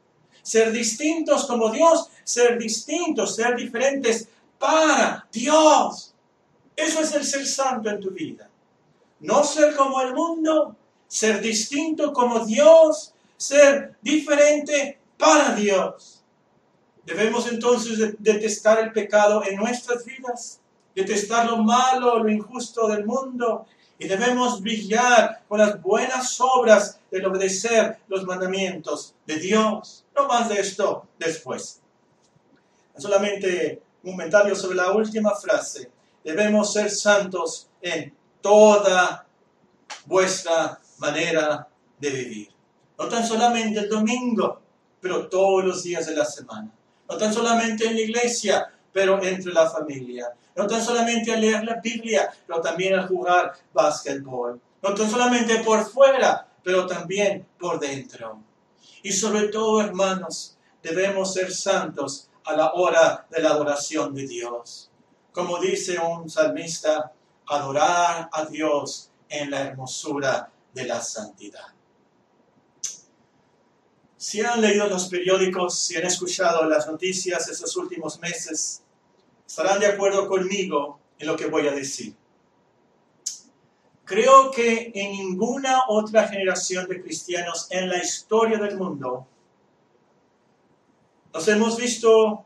Ser 0.43 0.73
distintos 0.73 1.47
como 1.47 1.71
Dios, 1.71 2.09
ser 2.25 2.59
distintos, 2.59 3.37
ser 3.37 3.57
diferentes 3.57 4.29
para 4.59 5.27
Dios. 5.33 6.15
Eso 6.77 7.01
es 7.01 7.15
el 7.15 7.25
ser 7.25 7.47
santo 7.47 7.91
en 7.91 8.01
tu 8.01 8.11
vida. 8.11 8.49
No 9.21 9.45
ser 9.45 9.77
como 9.77 10.01
el 10.01 10.15
mundo, 10.15 10.77
ser 11.07 11.41
distinto 11.41 12.13
como 12.13 12.47
Dios, 12.47 13.13
ser 13.37 13.97
diferente 14.01 14.99
para 15.19 15.55
Dios. 15.55 16.23
Debemos 17.05 17.47
entonces 17.51 18.15
detestar 18.19 18.79
el 18.79 18.93
pecado 18.93 19.43
en 19.45 19.57
nuestras 19.57 20.05
vidas, 20.05 20.61
detestar 21.01 21.47
lo 21.47 21.59
malo, 21.59 22.19
lo 22.19 22.31
injusto 22.31 22.89
del 22.89 23.05
mundo, 23.05 23.67
y 23.99 24.09
debemos 24.09 24.61
brillar 24.63 25.43
con 25.47 25.59
las 25.59 25.81
buenas 25.83 26.41
obras 26.41 27.01
del 27.11 27.27
obedecer 27.27 27.99
los 28.09 28.25
mandamientos 28.25 29.15
de 29.27 29.37
Dios. 29.37 30.05
No 30.17 30.27
más 30.27 30.49
de 30.49 30.61
esto 30.61 31.07
después. 31.19 31.81
Solamente 32.97 33.83
un 34.03 34.13
comentario 34.13 34.55
sobre 34.55 34.77
la 34.77 34.93
última 34.93 35.35
frase. 35.35 35.91
Debemos 36.25 36.73
ser 36.73 36.91
santos 36.91 37.69
en 37.83 38.15
toda 38.41 39.27
vuestra 40.07 40.81
manera 40.99 41.69
de 41.99 42.11
vivir. 42.11 42.49
No 42.99 43.09
tan 43.09 43.27
solamente 43.27 43.81
el 43.81 43.89
domingo, 43.89 44.61
pero 45.01 45.29
todos 45.29 45.65
los 45.65 45.83
días 45.83 46.07
de 46.07 46.17
la 46.17 46.25
semana. 46.25 46.71
No 47.09 47.17
tan 47.17 47.33
solamente 47.33 47.87
en 47.87 47.95
la 47.95 48.01
iglesia, 48.01 48.73
pero 48.93 49.23
entre 49.23 49.53
la 49.53 49.69
familia. 49.69 50.33
No 50.61 50.67
tan 50.67 50.85
solamente 50.85 51.33
a 51.33 51.39
leer 51.39 51.65
la 51.65 51.77
Biblia, 51.77 52.31
pero 52.47 52.61
también 52.61 52.95
a 52.95 53.07
jugar 53.07 53.55
básquetbol. 53.73 54.61
No 54.83 54.95
tan 54.95 55.11
solamente 55.11 55.61
por 55.61 55.87
fuera, 55.87 56.47
pero 56.63 56.87
también 56.87 57.47
por 57.59 57.81
dentro. 57.81 58.43
Y 59.03 59.11
sobre 59.11 59.49
todo, 59.49 59.81
hermanos, 59.81 60.59
debemos 60.83 61.33
ser 61.33 61.51
santos 61.51 62.29
a 62.45 62.55
la 62.55 62.75
hora 62.75 63.27
de 63.31 63.41
la 63.41 63.53
adoración 63.53 64.15
de 64.15 64.27
Dios. 64.27 64.91
Como 65.33 65.59
dice 65.59 65.99
un 65.99 66.29
salmista, 66.29 67.11
adorar 67.49 68.29
a 68.31 68.45
Dios 68.45 69.11
en 69.31 69.51
la 69.51 69.63
hermosura 69.63 70.53
de 70.75 70.85
la 70.85 71.01
santidad. 71.01 71.69
Si 74.19 74.43
han 74.43 74.61
leído 74.61 74.87
los 74.89 75.09
periódicos, 75.09 75.79
si 75.79 75.97
han 75.97 76.05
escuchado 76.05 76.69
las 76.69 76.87
noticias 76.87 77.49
estos 77.49 77.75
últimos 77.77 78.21
meses, 78.21 78.83
estarán 79.51 79.81
de 79.81 79.87
acuerdo 79.87 80.29
conmigo 80.29 81.01
en 81.19 81.27
lo 81.27 81.35
que 81.35 81.47
voy 81.47 81.67
a 81.67 81.73
decir. 81.73 82.15
Creo 84.05 84.53
que 84.53 84.93
en 84.95 85.11
ninguna 85.11 85.87
otra 85.89 86.29
generación 86.29 86.87
de 86.87 87.03
cristianos 87.03 87.67
en 87.71 87.89
la 87.89 87.99
historia 87.99 88.59
del 88.59 88.77
mundo 88.77 89.27
nos 91.35 91.49
hemos 91.49 91.77
visto 91.77 92.45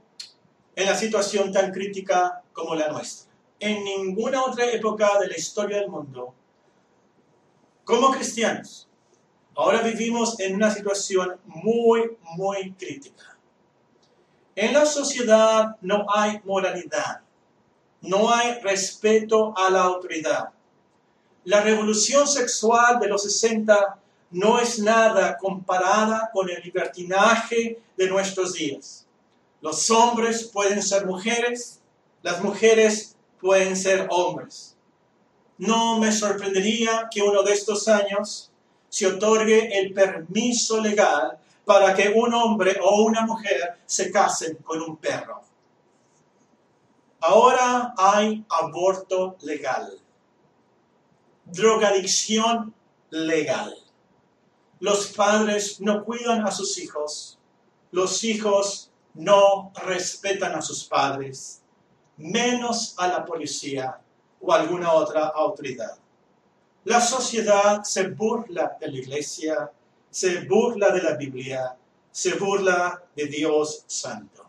en 0.74 0.86
la 0.86 0.96
situación 0.96 1.52
tan 1.52 1.72
crítica 1.72 2.42
como 2.54 2.74
la 2.74 2.88
nuestra. 2.88 3.30
En 3.60 3.84
ninguna 3.84 4.42
otra 4.42 4.64
época 4.70 5.18
de 5.18 5.28
la 5.28 5.36
historia 5.36 5.80
del 5.80 5.90
mundo, 5.90 6.34
como 7.84 8.12
cristianos, 8.12 8.88
ahora 9.54 9.82
vivimos 9.82 10.40
en 10.40 10.54
una 10.54 10.70
situación 10.70 11.36
muy, 11.44 12.16
muy 12.34 12.72
crítica. 12.72 13.33
En 14.56 14.72
la 14.72 14.86
sociedad 14.86 15.76
no 15.80 16.06
hay 16.08 16.40
moralidad, 16.44 17.20
no 18.00 18.32
hay 18.32 18.60
respeto 18.60 19.52
a 19.56 19.70
la 19.70 19.82
autoridad 19.82 20.54
la 21.44 21.60
revolución 21.60 22.26
sexual 22.26 22.98
de 22.98 23.08
los 23.08 23.22
60 23.22 23.98
no 24.30 24.58
es 24.58 24.78
nada 24.78 25.36
comparada 25.36 26.30
con 26.32 26.48
el 26.50 26.60
libertinaje 26.62 27.78
de 27.96 28.08
nuestros 28.08 28.54
días. 28.54 29.06
Los 29.60 29.90
hombres 29.90 30.44
pueden 30.44 30.82
ser 30.82 31.06
mujeres, 31.06 31.80
las 32.22 32.42
mujeres 32.42 33.14
pueden 33.40 33.76
ser 33.76 34.08
hombres. 34.10 34.74
No 35.58 35.98
me 35.98 36.10
sorprendería 36.10 37.08
que 37.12 37.22
uno 37.22 37.42
de 37.42 37.52
estos 37.52 37.86
años 37.88 38.50
se 38.88 39.06
otorgue 39.06 39.78
el 39.78 39.92
permiso 39.92 40.80
legal 40.80 41.38
para 41.64 41.94
que 41.94 42.12
un 42.14 42.32
hombre 42.34 42.78
o 42.82 43.02
una 43.04 43.24
mujer 43.24 43.80
se 43.86 44.10
casen 44.10 44.56
con 44.56 44.80
un 44.82 44.96
perro. 44.96 45.42
Ahora 47.20 47.94
hay 47.96 48.44
aborto 48.50 49.36
legal 49.42 50.04
drogadicción 51.44 52.74
legal. 53.10 53.76
Los 54.80 55.08
padres 55.08 55.80
no 55.80 56.04
cuidan 56.04 56.46
a 56.46 56.50
sus 56.50 56.78
hijos, 56.78 57.38
los 57.90 58.24
hijos 58.24 58.90
no 59.14 59.72
respetan 59.86 60.54
a 60.54 60.62
sus 60.62 60.84
padres, 60.84 61.62
menos 62.16 62.94
a 62.98 63.08
la 63.08 63.24
policía 63.24 64.00
o 64.40 64.52
alguna 64.52 64.92
otra 64.92 65.28
autoridad. 65.28 65.96
La 66.84 67.00
sociedad 67.00 67.82
se 67.82 68.08
burla 68.08 68.76
de 68.78 68.88
la 68.88 68.98
iglesia, 68.98 69.70
se 70.14 70.44
burla 70.44 70.90
de 70.90 71.02
la 71.02 71.16
Biblia, 71.16 71.76
se 72.12 72.36
burla 72.36 73.02
de 73.16 73.26
Dios 73.26 73.82
Santo. 73.88 74.48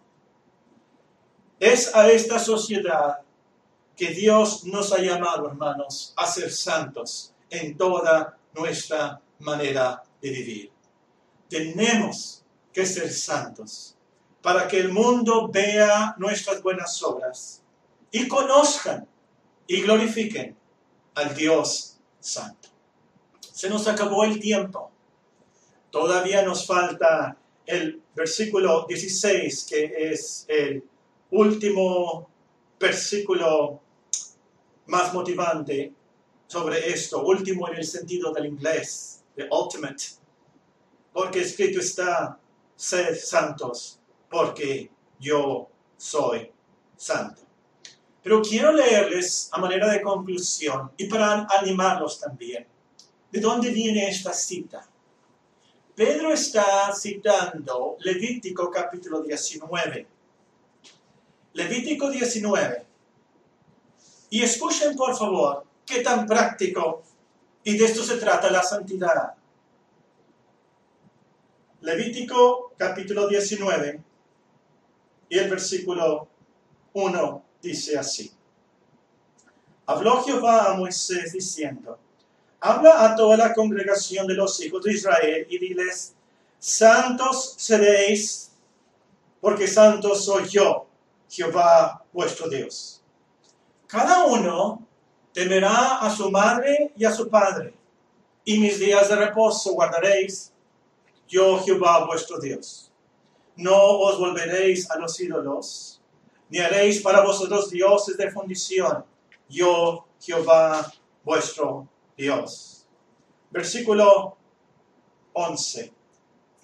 Es 1.60 1.96
a 1.96 2.08
esta 2.12 2.38
sociedad 2.38 3.22
que 3.96 4.10
Dios 4.10 4.66
nos 4.66 4.94
ha 4.94 5.00
llamado, 5.00 5.48
hermanos, 5.48 6.14
a 6.18 6.28
ser 6.28 6.52
santos 6.52 7.34
en 7.50 7.76
toda 7.76 8.38
nuestra 8.54 9.20
manera 9.40 10.04
de 10.22 10.30
vivir. 10.30 10.72
Tenemos 11.50 12.44
que 12.72 12.86
ser 12.86 13.12
santos 13.12 13.98
para 14.44 14.68
que 14.68 14.80
el 14.80 14.92
mundo 14.92 15.48
vea 15.48 16.14
nuestras 16.20 16.62
buenas 16.62 17.02
obras 17.02 17.64
y 18.12 18.28
conozcan 18.28 19.08
y 19.66 19.82
glorifiquen 19.82 20.56
al 21.16 21.34
Dios 21.34 21.98
Santo. 22.20 22.70
Se 23.40 23.68
nos 23.68 23.88
acabó 23.88 24.26
el 24.26 24.40
tiempo. 24.40 24.92
Todavía 25.96 26.42
nos 26.42 26.68
falta 26.68 27.38
el 27.66 28.02
versículo 28.14 28.86
16, 28.86 29.66
que 29.70 29.94
es 30.12 30.46
el 30.50 30.84
último 31.32 32.30
versículo 32.78 33.80
más 34.88 35.14
motivante 35.14 35.94
sobre 36.48 36.90
esto, 36.90 37.24
último 37.24 37.70
en 37.70 37.76
el 37.76 37.86
sentido 37.86 38.34
del 38.34 38.48
inglés, 38.48 39.24
de 39.38 39.48
ultimate, 39.50 40.04
porque 41.14 41.40
escrito 41.40 41.80
está, 41.80 42.38
sed 42.76 43.16
santos, 43.18 43.98
porque 44.30 44.92
yo 45.18 45.70
soy 45.96 46.52
santo. 46.98 47.42
Pero 48.22 48.42
quiero 48.42 48.74
leerles 48.74 49.48
a 49.50 49.60
manera 49.60 49.90
de 49.90 50.02
conclusión 50.02 50.92
y 50.98 51.06
para 51.06 51.48
animarlos 51.58 52.20
también. 52.20 52.68
¿De 53.32 53.40
dónde 53.40 53.70
viene 53.70 54.10
esta 54.10 54.34
cita? 54.34 54.90
Pedro 55.96 56.34
está 56.34 56.94
citando 56.94 57.96
Levítico 58.02 58.70
capítulo 58.70 59.22
19. 59.22 60.08
Levítico 61.54 62.12
19 62.12 62.86
y 64.30 64.44
escuchen 64.44 64.98
por 64.98 65.16
favor 65.16 65.66
qué 65.86 66.02
tan 66.02 66.26
práctico, 66.26 67.04
y 67.64 67.78
de 67.78 67.86
esto 67.86 68.04
se 68.04 68.18
trata 68.18 68.52
la 68.52 68.62
santidad. 68.62 69.36
Levítico 71.80 72.74
capítulo 72.76 73.30
19 73.30 74.04
y 75.30 75.38
el 75.38 75.50
versículo 75.50 76.28
1 76.92 77.46
dice 77.62 77.98
así. 77.98 78.34
Habló 79.86 80.22
Jehová 80.24 80.72
a 80.72 80.74
Moisés 80.74 81.32
diciendo, 81.32 81.98
habla 82.66 83.06
a 83.06 83.16
toda 83.16 83.38
la 83.38 83.54
congregación 83.54 84.26
de 84.26 84.34
los 84.34 84.60
hijos 84.60 84.84
de 84.84 84.94
Israel 84.94 85.46
y 85.48 85.60
diles, 85.60 86.16
santos 86.58 87.54
seréis, 87.58 88.52
porque 89.40 89.68
santo 89.68 90.16
soy 90.16 90.48
yo, 90.50 90.88
Jehová 91.30 92.04
vuestro 92.12 92.50
Dios. 92.50 93.04
Cada 93.86 94.26
uno 94.26 94.84
temerá 95.32 96.00
a 96.00 96.10
su 96.10 96.32
madre 96.32 96.92
y 96.98 97.06
a 97.06 97.12
su 97.12 97.30
padre, 97.30 97.76
y 98.44 98.58
mis 98.58 98.80
días 98.80 99.10
de 99.10 99.16
reposo 99.16 99.74
guardaréis, 99.74 100.52
yo 101.28 101.60
Jehová 101.64 102.04
vuestro 102.08 102.40
Dios. 102.40 102.92
No 103.56 104.00
os 104.00 104.18
volveréis 104.18 104.90
a 104.90 104.98
los 104.98 105.20
ídolos, 105.20 106.02
ni 106.50 106.58
haréis 106.58 107.00
para 107.00 107.22
vosotros 107.22 107.70
dioses 107.70 108.18
de 108.18 108.32
fundición, 108.32 109.06
yo 109.48 110.08
Jehová 110.20 110.92
vuestro 111.24 111.88
Dios. 112.18 112.88
Versículo 113.52 114.38
11. 115.34 115.94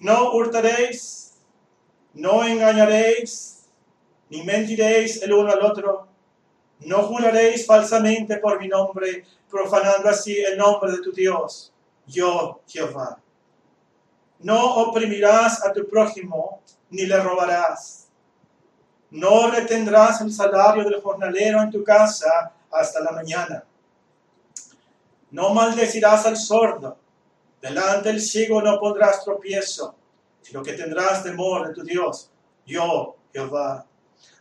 No 0.00 0.32
hurtaréis, 0.32 1.34
no 2.14 2.44
engañaréis, 2.44 3.66
ni 4.30 4.42
mentiréis 4.42 5.22
el 5.22 5.32
uno 5.32 5.52
al 5.52 5.62
otro 5.62 6.12
no 6.84 7.02
juraréis 7.02 7.66
falsamente 7.66 8.38
por 8.38 8.58
mi 8.60 8.68
nombre, 8.68 9.24
profanando 9.50 10.08
así 10.08 10.38
el 10.38 10.56
nombre 10.56 10.92
de 10.92 10.98
tu 10.98 11.12
Dios, 11.12 11.72
yo 12.06 12.60
Jehová. 12.66 13.18
No 14.40 14.74
oprimirás 14.76 15.64
a 15.64 15.72
tu 15.72 15.86
prójimo, 15.86 16.60
ni 16.90 17.06
le 17.06 17.20
robarás. 17.20 18.08
No 19.10 19.50
retendrás 19.50 20.20
el 20.22 20.32
salario 20.32 20.84
del 20.84 21.00
jornalero 21.00 21.62
en 21.62 21.70
tu 21.70 21.84
casa 21.84 22.52
hasta 22.70 23.00
la 23.00 23.12
mañana. 23.12 23.62
No 25.32 25.52
maldecirás 25.52 26.24
al 26.26 26.36
sordo. 26.36 26.96
Delante 27.60 28.08
del 28.08 28.20
ciego 28.20 28.62
no 28.62 28.78
pondrás 28.78 29.24
tropiezo, 29.24 29.94
sino 30.40 30.62
que 30.62 30.72
tendrás 30.74 31.22
temor 31.22 31.68
de 31.68 31.74
tu 31.74 31.82
Dios, 31.82 32.30
yo 32.66 33.16
Jehová. 33.32 33.86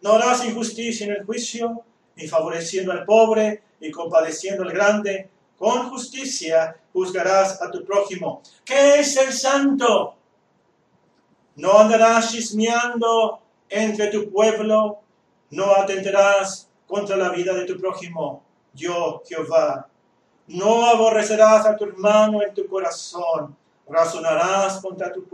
No 0.01 0.13
harás 0.13 0.43
injusticia 0.45 1.05
en 1.05 1.13
el 1.13 1.25
juicio, 1.25 1.83
ni 2.15 2.27
favoreciendo 2.27 2.91
al 2.91 3.05
pobre, 3.05 3.63
y 3.79 3.89
compadeciendo 3.91 4.63
al 4.63 4.71
grande. 4.71 5.29
Con 5.57 5.89
justicia 5.89 6.75
juzgarás 6.91 7.61
a 7.61 7.69
tu 7.69 7.85
prójimo. 7.85 8.41
¿Qué 8.65 8.99
es 8.99 9.15
el 9.17 9.31
santo? 9.31 10.15
No 11.55 11.79
andarás 11.79 12.31
chismeando 12.31 13.39
entre 13.69 14.07
tu 14.07 14.31
pueblo, 14.31 14.99
no 15.51 15.75
atentarás 15.75 16.69
contra 16.87 17.15
la 17.15 17.29
vida 17.29 17.53
de 17.53 17.65
tu 17.65 17.79
prójimo. 17.79 18.43
Yo, 18.73 19.21
Jehová. 19.27 19.90
No 20.53 20.85
aborrecerás 20.85 21.65
a 21.65 21.77
tu 21.77 21.85
hermano 21.85 22.41
en 22.41 22.53
tu 22.53 22.67
corazón. 22.67 23.55
Razonarás, 23.87 24.81
contra 24.81 25.11
tu, 25.11 25.25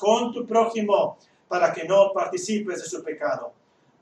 con 0.00 0.32
tu 0.32 0.46
prójimo 0.46 1.18
para 1.48 1.72
que 1.72 1.84
no 1.84 2.12
participes 2.12 2.82
de 2.82 2.88
su 2.88 3.02
pecado 3.04 3.52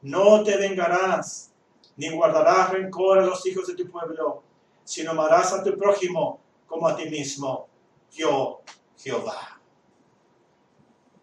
No 0.01 0.43
te 0.43 0.57
vengarás, 0.57 1.51
ni 1.97 2.11
guardarás 2.11 2.71
rencor 2.71 3.19
a 3.19 3.27
los 3.27 3.47
hijos 3.47 3.67
de 3.67 3.75
tu 3.75 3.91
pueblo, 3.91 4.43
sino 4.85 5.13
amarás 5.13 5.53
a 5.53 5.63
tu 5.63 5.77
prójimo 5.77 6.41
como 6.67 6.87
a 6.87 6.97
ti 6.97 7.09
mismo. 7.09 7.69
Yo, 8.13 8.61
Jehová. 8.99 9.61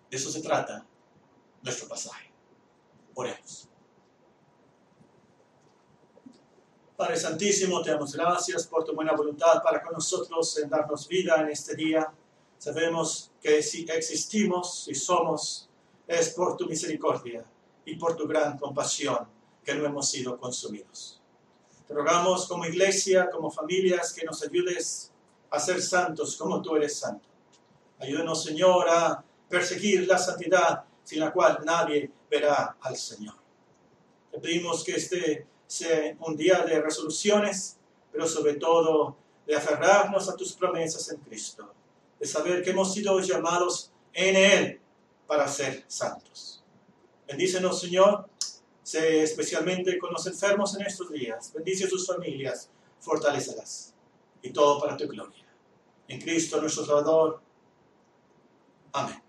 De 0.10 0.18
eso 0.18 0.32
se 0.32 0.42
trata 0.42 0.86
nuestro 1.62 1.88
pasaje. 1.88 2.32
Oremos. 3.14 3.71
Padre 7.02 7.18
Santísimo, 7.18 7.82
te 7.82 7.90
damos 7.90 8.14
gracias 8.14 8.68
por 8.68 8.84
tu 8.84 8.94
buena 8.94 9.14
voluntad 9.14 9.60
para 9.64 9.82
con 9.82 9.94
nosotros 9.94 10.56
en 10.60 10.70
darnos 10.70 11.08
vida 11.08 11.42
en 11.42 11.50
este 11.50 11.76
día. 11.76 12.14
Sabemos 12.60 13.32
que 13.42 13.64
si 13.64 13.88
existimos 13.90 14.88
y 14.88 14.94
somos, 14.94 15.68
es 16.06 16.30
por 16.30 16.56
tu 16.58 16.68
misericordia 16.68 17.44
y 17.86 17.96
por 17.96 18.16
tu 18.16 18.28
gran 18.28 18.56
compasión 18.56 19.28
que 19.66 19.74
no 19.74 19.84
hemos 19.84 20.12
sido 20.12 20.38
consumidos. 20.38 21.20
Te 21.88 21.96
rogamos 21.96 22.48
como 22.48 22.66
iglesia, 22.66 23.32
como 23.32 23.50
familias, 23.50 24.14
que 24.14 24.24
nos 24.24 24.44
ayudes 24.44 25.12
a 25.50 25.60
ser 25.60 25.82
santos 25.82 26.36
como 26.36 26.62
tú 26.62 26.76
eres 26.76 27.00
santo. 27.00 27.28
Ayúdenos, 27.98 28.44
Señor, 28.44 28.88
a 28.88 29.24
perseguir 29.50 30.08
la 30.08 30.20
santidad 30.20 30.84
sin 31.04 31.20
la 31.20 31.34
cual 31.34 31.62
nadie 31.66 32.12
verá 32.30 32.78
al 32.80 32.96
Señor. 32.96 33.34
Te 34.32 34.38
pedimos 34.38 34.84
que 34.84 34.92
este 34.92 35.48
un 36.20 36.36
día 36.36 36.64
de 36.66 36.82
resoluciones, 36.82 37.78
pero 38.12 38.28
sobre 38.28 38.56
todo 38.56 39.16
de 39.46 39.56
aferrarnos 39.56 40.30
a 40.30 40.36
tus 40.36 40.54
promesas 40.54 41.10
en 41.12 41.18
Cristo, 41.20 41.74
de 42.20 42.28
saber 42.28 42.64
que 42.64 42.72
hemos 42.72 42.94
sido 42.94 43.20
llamados 43.20 43.92
en 44.14 44.36
Él 44.36 44.82
para 45.28 45.48
ser 45.48 45.84
santos. 45.88 46.64
Bendícenos, 47.28 47.80
Señor, 47.80 48.28
especialmente 48.94 49.98
con 49.98 50.12
los 50.12 50.28
enfermos 50.28 50.76
en 50.76 50.86
estos 50.86 51.10
días. 51.12 51.54
Bendice 51.54 51.86
a 51.86 51.90
sus 51.90 52.06
familias, 52.06 52.70
fortalecelas. 53.00 53.94
Y 54.42 54.52
todo 54.52 54.82
para 54.82 54.98
tu 54.98 55.08
gloria. 55.08 55.46
En 56.08 56.20
Cristo 56.20 56.60
nuestro 56.60 56.84
Salvador. 56.84 57.40
Amén. 58.92 59.22